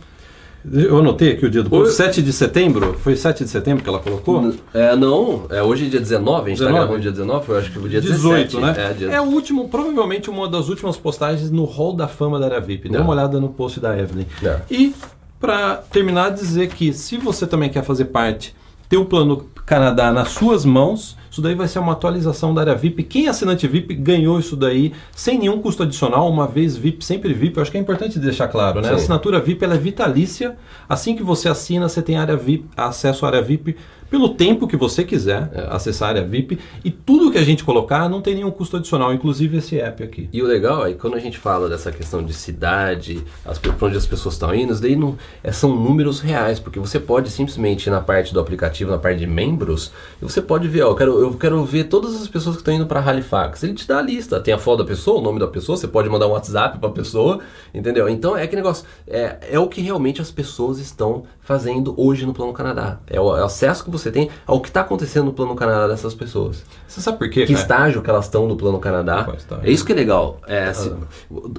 Eu 0.64 0.98
anotei 0.98 1.32
aqui 1.32 1.46
o 1.46 1.50
dia 1.50 1.62
do 1.62 1.70
post. 1.70 1.88
Hoje- 1.88 1.96
7 1.96 2.22
de 2.22 2.32
setembro? 2.32 2.94
Foi 3.00 3.16
7 3.16 3.44
de 3.44 3.50
setembro 3.50 3.82
que 3.82 3.88
ela 3.88 3.98
colocou? 3.98 4.52
É, 4.74 4.94
não, 4.94 5.46
é 5.48 5.62
hoje 5.62 5.86
é 5.86 5.88
dia 5.88 6.00
19, 6.00 6.46
a 6.46 6.48
gente 6.50 6.58
19? 6.58 6.72
tá 6.72 6.78
gravando 6.84 7.00
dia 7.00 7.10
19, 7.10 7.48
eu 7.52 7.58
acho 7.58 7.72
que 7.72 7.78
o 7.78 7.88
dia 7.88 8.00
18, 8.00 8.56
17. 8.58 8.58
né? 8.58 8.74
É, 8.90 8.92
dia... 8.92 9.10
É 9.10 9.20
o 9.20 9.24
último, 9.24 9.68
provavelmente 9.68 10.28
uma 10.28 10.46
das 10.48 10.68
últimas 10.68 10.96
postagens 10.96 11.50
no 11.50 11.64
Hall 11.64 11.94
da 11.94 12.06
Fama 12.06 12.38
da 12.38 12.46
área 12.46 12.60
VIP. 12.60 12.88
Dê 12.90 12.98
É. 12.98 13.00
uma 13.00 13.12
olhada 13.12 13.40
no 13.40 13.48
post 13.48 13.80
da 13.80 13.98
Evelyn. 13.98 14.26
É. 14.42 14.60
E 14.70 14.94
para 15.40 15.76
terminar, 15.76 16.30
dizer 16.30 16.68
que 16.68 16.92
se 16.92 17.16
você 17.16 17.46
também 17.46 17.70
quer 17.70 17.82
fazer 17.82 18.06
parte, 18.06 18.54
ter 18.88 18.98
o 18.98 19.06
plano 19.06 19.46
Canadá 19.64 20.12
nas 20.12 20.28
suas 20.28 20.64
mãos, 20.66 21.16
isso 21.40 21.42
daí 21.42 21.54
vai 21.54 21.66
ser 21.66 21.78
uma 21.78 21.92
atualização 21.92 22.52
da 22.52 22.60
área 22.60 22.74
VIP. 22.74 23.02
Quem 23.02 23.26
é 23.26 23.30
assinante 23.30 23.66
VIP 23.66 23.94
ganhou 23.94 24.38
isso 24.38 24.54
daí 24.54 24.92
sem 25.12 25.38
nenhum 25.38 25.60
custo 25.60 25.82
adicional, 25.82 26.28
uma 26.28 26.46
vez 26.46 26.76
VIP, 26.76 27.02
sempre 27.02 27.32
VIP. 27.32 27.56
Eu 27.56 27.62
acho 27.62 27.70
que 27.70 27.78
é 27.78 27.80
importante 27.80 28.18
deixar 28.18 28.48
claro, 28.48 28.82
né? 28.82 28.88
A 28.88 28.90
Sim. 28.90 28.96
assinatura 28.96 29.40
VIP 29.40 29.64
ela 29.64 29.74
é 29.74 29.78
vitalícia. 29.78 30.56
Assim 30.86 31.16
que 31.16 31.22
você 31.22 31.48
assina, 31.48 31.88
você 31.88 32.02
tem 32.02 32.16
área 32.16 32.36
VIP, 32.36 32.66
acesso 32.76 33.24
à 33.24 33.28
área 33.30 33.42
VIP 33.42 33.76
pelo 34.10 34.30
tempo 34.30 34.66
que 34.66 34.76
você 34.76 35.04
quiser 35.04 35.50
É. 35.54 35.66
acessar 35.70 36.08
a 36.08 36.10
área 36.12 36.24
VIP. 36.24 36.58
E 36.84 36.90
tudo 36.90 37.30
que 37.30 37.38
a 37.38 37.42
gente 37.44 37.62
colocar 37.64 38.08
não 38.08 38.20
tem 38.20 38.34
nenhum 38.34 38.50
custo 38.50 38.76
adicional, 38.76 39.12
inclusive 39.14 39.58
esse 39.58 39.78
app 39.80 40.02
aqui. 40.02 40.28
E 40.32 40.42
o 40.42 40.46
legal 40.46 40.86
é 40.86 40.92
que 40.92 40.98
quando 40.98 41.14
a 41.16 41.20
gente 41.20 41.38
fala 41.38 41.68
dessa 41.68 41.92
questão 41.92 42.22
de 42.22 42.32
cidade, 42.34 43.22
as, 43.44 43.58
pra 43.58 43.72
onde 43.86 43.96
as 43.96 44.06
pessoas 44.06 44.34
estão 44.34 44.54
indo, 44.54 44.78
daí 44.80 44.96
não, 44.96 45.16
é, 45.42 45.52
são 45.52 45.74
números 45.74 46.20
reais, 46.20 46.58
porque 46.58 46.78
você 46.78 46.98
pode 46.98 47.30
simplesmente 47.30 47.86
ir 47.86 47.90
na 47.90 48.00
parte 48.00 48.32
do 48.34 48.40
aplicativo, 48.40 48.90
na 48.90 48.98
parte 48.98 49.18
de 49.18 49.26
membros, 49.26 49.92
e 50.20 50.24
você 50.24 50.40
pode 50.42 50.66
ver, 50.68 50.82
ó, 50.82 50.88
eu 50.90 50.94
quero, 50.94 51.18
eu 51.20 51.32
quero 51.34 51.64
ver 51.64 51.84
todas 51.84 52.14
as 52.20 52.26
pessoas 52.28 52.56
que 52.56 52.62
estão 52.62 52.74
indo 52.74 52.86
para 52.86 53.00
Halifax. 53.00 53.62
Ele 53.62 53.74
te 53.74 53.86
dá 53.86 53.98
a 53.98 54.02
lista, 54.02 54.40
tem 54.40 54.52
a 54.54 54.58
foto 54.58 54.78
da 54.78 54.84
pessoa, 54.84 55.18
o 55.18 55.22
nome 55.22 55.38
da 55.38 55.46
pessoa, 55.46 55.76
você 55.76 55.86
pode 55.88 56.08
mandar 56.08 56.26
um 56.26 56.30
WhatsApp 56.30 56.78
para 56.78 56.88
a 56.88 56.92
pessoa, 56.92 57.40
entendeu? 57.72 58.08
Então 58.08 58.36
é 58.36 58.46
que 58.46 58.56
negócio, 58.56 58.84
é, 59.06 59.36
é 59.52 59.58
o 59.58 59.68
que 59.68 59.80
realmente 59.80 60.20
as 60.20 60.30
pessoas 60.30 60.78
estão 60.78 61.24
fazendo 61.40 61.94
hoje 61.96 62.24
no 62.24 62.32
Plano 62.32 62.52
Canadá. 62.52 63.00
É 63.08 63.20
o, 63.20 63.36
é 63.36 63.42
o 63.42 63.44
acesso 63.46 63.84
que 63.84 63.90
você 63.90 63.99
tem 64.08 64.30
ao 64.46 64.60
que 64.60 64.68
está 64.68 64.82
acontecendo 64.82 65.24
no 65.24 65.32
Plano 65.32 65.56
Canadá 65.56 65.88
dessas 65.88 66.14
pessoas. 66.14 66.64
Você 66.86 67.00
sabe 67.00 67.18
por 67.18 67.28
quê, 67.28 67.44
Que 67.44 67.52
cara? 67.54 67.60
estágio 67.60 68.02
que 68.02 68.08
elas 68.08 68.26
estão 68.26 68.46
no 68.46 68.56
Plano 68.56 68.78
Canadá. 68.78 69.26
É 69.64 69.70
isso 69.72 69.84
que 69.84 69.90
é 69.90 69.96
legal. 69.96 70.38
É, 70.46 70.72
se- 70.72 70.92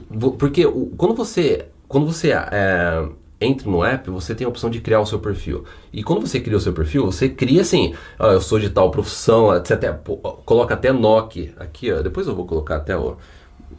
vo- 0.10 0.32
porque 0.32 0.64
quando 0.96 1.14
você, 1.14 1.66
quando 1.90 2.06
você 2.06 2.32
é, 2.32 3.06
entra 3.42 3.70
no 3.70 3.84
app, 3.84 4.10
você 4.10 4.34
tem 4.34 4.46
a 4.46 4.50
opção 4.50 4.70
de 4.70 4.80
criar 4.80 5.02
o 5.02 5.06
seu 5.06 5.20
perfil. 5.20 5.66
E 5.92 6.04
quando 6.04 6.26
você 6.26 6.40
cria 6.40 6.56
o 6.56 6.62
seu 6.62 6.72
perfil, 6.72 7.06
você 7.08 7.28
cria 7.28 7.62
assim, 7.62 7.94
ó, 8.18 8.32
eu 8.32 8.40
sou 8.40 8.60
de 8.60 8.70
tal 8.70 8.90
profissão, 8.92 9.48
você 9.48 9.74
até 9.74 9.92
pô, 9.92 10.16
coloca 10.18 10.74
até 10.76 10.92
NOC 10.94 11.52
aqui, 11.60 11.92
ó, 11.92 12.02
depois 12.02 12.28
eu 12.28 12.36
vou 12.36 12.46
colocar 12.46 12.78
até 12.78 12.96
o... 12.96 13.18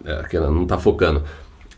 É, 0.04 0.22
que 0.28 0.36
ela 0.36 0.50
não 0.50 0.64
está 0.64 0.76
focando. 0.78 1.22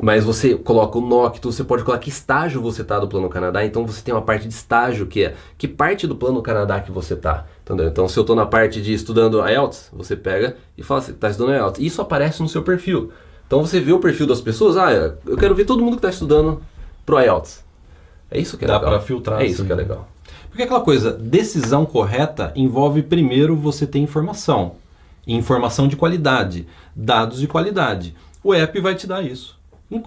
Mas 0.00 0.24
você 0.24 0.54
coloca 0.54 0.98
o 0.98 1.00
NOCTO, 1.00 1.52
você 1.52 1.62
pode 1.62 1.84
colocar 1.84 2.00
que 2.00 2.08
estágio 2.08 2.60
você 2.60 2.82
está 2.82 2.98
do 2.98 3.06
Plano 3.06 3.28
Canadá, 3.28 3.64
então 3.64 3.86
você 3.86 4.02
tem 4.02 4.12
uma 4.12 4.22
parte 4.22 4.48
de 4.48 4.54
estágio 4.54 5.06
que 5.06 5.24
é 5.24 5.34
que 5.56 5.68
parte 5.68 6.06
do 6.06 6.16
Plano 6.16 6.42
Canadá 6.42 6.80
que 6.80 6.90
você 6.90 7.14
está. 7.14 7.46
Entendeu? 7.62 7.88
Então 7.88 8.08
se 8.08 8.18
eu 8.18 8.22
estou 8.22 8.36
na 8.36 8.44
parte 8.44 8.82
de 8.82 8.92
estudando 8.92 9.46
IELTS, 9.46 9.90
você 9.92 10.16
pega 10.16 10.56
e 10.76 10.82
fala 10.82 11.00
assim, 11.00 11.12
está 11.12 11.30
estudando 11.30 11.54
IELTS. 11.54 11.80
Isso 11.80 12.02
aparece 12.02 12.42
no 12.42 12.48
seu 12.48 12.62
perfil. 12.62 13.12
Então 13.46 13.64
você 13.64 13.80
vê 13.80 13.92
o 13.92 13.98
perfil 14.00 14.26
das 14.26 14.40
pessoas, 14.40 14.76
ah, 14.76 14.92
eu 15.26 15.36
quero 15.36 15.54
ver 15.54 15.64
todo 15.64 15.82
mundo 15.82 15.92
que 15.92 15.98
está 15.98 16.10
estudando 16.10 16.60
pro 17.06 17.20
IELTS. 17.20 17.64
É 18.30 18.38
isso 18.38 18.58
que 18.58 18.64
é 18.64 18.68
Dá 18.68 18.74
legal. 18.78 18.90
pra 18.90 19.00
filtrar, 19.00 19.40
É 19.40 19.46
isso 19.46 19.64
que 19.64 19.72
é 19.72 19.76
legal. 19.76 20.08
Porque 20.48 20.62
aquela 20.62 20.80
coisa, 20.80 21.12
decisão 21.12 21.84
correta 21.84 22.52
envolve 22.54 23.02
primeiro 23.02 23.56
você 23.56 23.86
ter 23.86 23.98
informação. 23.98 24.76
Informação 25.26 25.88
de 25.88 25.96
qualidade, 25.96 26.66
dados 26.94 27.40
de 27.40 27.46
qualidade. 27.46 28.14
O 28.42 28.52
app 28.52 28.78
vai 28.80 28.94
te 28.94 29.06
dar 29.06 29.22
isso. 29.22 29.58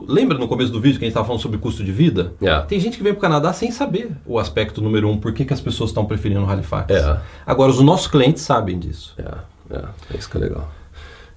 Lembra 0.07 0.37
no 0.37 0.47
começo 0.47 0.71
do 0.71 0.81
vídeo 0.81 0.97
que 0.99 1.05
a 1.05 1.07
gente 1.07 1.11
estava 1.11 1.25
falando 1.25 1.41
sobre 1.41 1.57
custo 1.59 1.83
de 1.83 1.91
vida? 1.91 2.33
É. 2.41 2.59
Tem 2.61 2.79
gente 2.79 2.97
que 2.97 3.03
vem 3.03 3.13
para 3.13 3.19
o 3.19 3.21
Canadá 3.21 3.53
sem 3.53 3.71
saber 3.71 4.11
o 4.25 4.37
aspecto 4.39 4.81
número 4.81 5.07
um, 5.09 5.17
por 5.17 5.31
que, 5.33 5.45
que 5.45 5.53
as 5.53 5.61
pessoas 5.61 5.91
estão 5.91 6.05
preferindo 6.05 6.41
o 6.43 6.49
Halifax. 6.49 6.93
É. 6.93 7.19
Agora, 7.45 7.71
os 7.71 7.79
nossos 7.79 8.07
clientes 8.07 8.41
sabem 8.43 8.77
disso. 8.77 9.13
É, 9.17 9.75
é, 9.75 9.83
é 10.13 10.17
isso 10.17 10.29
que 10.29 10.35
é 10.37 10.39
legal. 10.41 10.69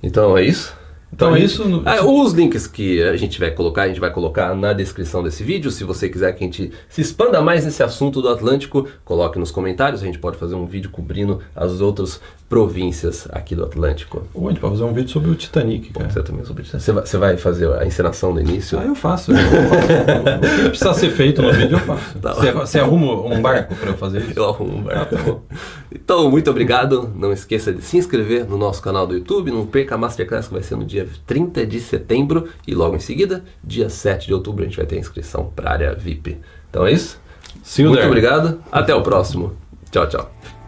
Então 0.02 0.36
é 0.36 0.42
isso? 0.44 0.74
Então 1.12 1.30
é 1.30 1.34
a 1.34 1.38
gente- 1.40 1.50
isso, 1.50 1.68
no- 1.68 1.82
Ah, 1.84 2.04
os 2.04 2.32
links 2.32 2.66
que 2.68 3.02
a 3.02 3.16
gente 3.16 3.38
vai 3.38 3.50
colocar, 3.50 3.82
a 3.82 3.88
gente 3.88 3.98
vai 4.00 4.10
colocar 4.12 4.54
na 4.54 4.72
descrição 4.72 5.22
desse 5.22 5.42
vídeo. 5.44 5.70
Se 5.70 5.82
você 5.84 6.08
quiser 6.08 6.32
que 6.32 6.42
a 6.42 6.46
gente 6.46 6.72
se 6.88 7.00
expanda 7.00 7.40
mais 7.42 7.64
nesse 7.64 7.82
assunto 7.82 8.22
do 8.22 8.28
Atlântico, 8.28 8.88
coloque 9.04 9.38
nos 9.38 9.50
comentários. 9.50 10.02
A 10.02 10.06
gente 10.06 10.18
pode 10.18 10.36
fazer 10.38 10.54
um 10.54 10.66
vídeo 10.66 10.88
cobrindo 10.90 11.40
as 11.54 11.80
outras 11.80 12.20
províncias 12.50 13.28
aqui 13.30 13.54
do 13.54 13.64
Atlântico. 13.64 14.26
Ou 14.34 14.48
a 14.48 14.50
gente 14.50 14.60
pode 14.60 14.72
fazer 14.72 14.84
um 14.84 14.92
vídeo 14.92 15.08
sobre 15.08 15.30
o 15.30 15.36
Titanic, 15.36 15.92
cara. 15.92 16.10
Você 16.10 16.20
também 16.20 16.44
sobre 16.44 16.64
isso. 16.64 16.78
Você 16.78 16.90
vai, 16.90 17.06
você 17.06 17.16
vai 17.16 17.36
fazer 17.36 17.72
a 17.72 17.86
encenação 17.86 18.34
no 18.34 18.40
início? 18.40 18.76
Ah, 18.76 18.84
eu 18.84 18.94
faço. 18.96 19.30
Eu 19.30 19.36
faço. 19.38 19.50
O 20.50 20.62
que 20.64 20.68
precisar 20.70 20.94
ser 20.94 21.10
feito 21.10 21.40
no 21.40 21.52
vídeo, 21.52 21.76
eu 21.76 21.78
faço. 21.78 22.18
Tá 22.18 22.34
Você, 22.34 22.50
você 22.50 22.80
arruma 22.80 23.12
um 23.22 23.40
barco 23.40 23.74
para 23.76 23.90
eu 23.90 23.96
fazer 23.96 24.22
isso? 24.22 24.32
Eu 24.36 24.48
arrumo 24.48 24.78
um 24.78 24.82
barco. 24.82 25.42
Então, 25.92 26.28
muito 26.28 26.50
obrigado. 26.50 27.12
Não 27.14 27.32
esqueça 27.32 27.72
de 27.72 27.82
se 27.82 27.96
inscrever 27.96 28.44
no 28.44 28.58
nosso 28.58 28.82
canal 28.82 29.06
do 29.06 29.14
YouTube. 29.14 29.52
Não 29.52 29.64
perca 29.64 29.94
a 29.94 29.98
Masterclass 29.98 30.48
que 30.48 30.52
vai 30.52 30.62
ser 30.62 30.74
no 30.74 30.84
dia 30.84 31.08
30 31.26 31.64
de 31.64 31.78
setembro. 31.78 32.48
E 32.66 32.74
logo 32.74 32.96
em 32.96 33.00
seguida, 33.00 33.44
dia 33.62 33.88
7 33.88 34.26
de 34.26 34.34
outubro, 34.34 34.64
a 34.64 34.66
gente 34.66 34.76
vai 34.76 34.86
ter 34.86 34.96
a 34.96 34.98
inscrição 34.98 35.52
para 35.54 35.70
a 35.70 35.72
área 35.72 35.94
VIP. 35.94 36.38
Então 36.68 36.84
é 36.84 36.92
isso. 36.92 37.20
See 37.62 37.84
muito 37.84 37.98
there. 37.98 38.08
obrigado. 38.08 38.60
Até 38.72 38.92
o 38.92 39.02
próximo. 39.02 39.52
Tchau, 39.92 40.08
tchau. 40.08 40.59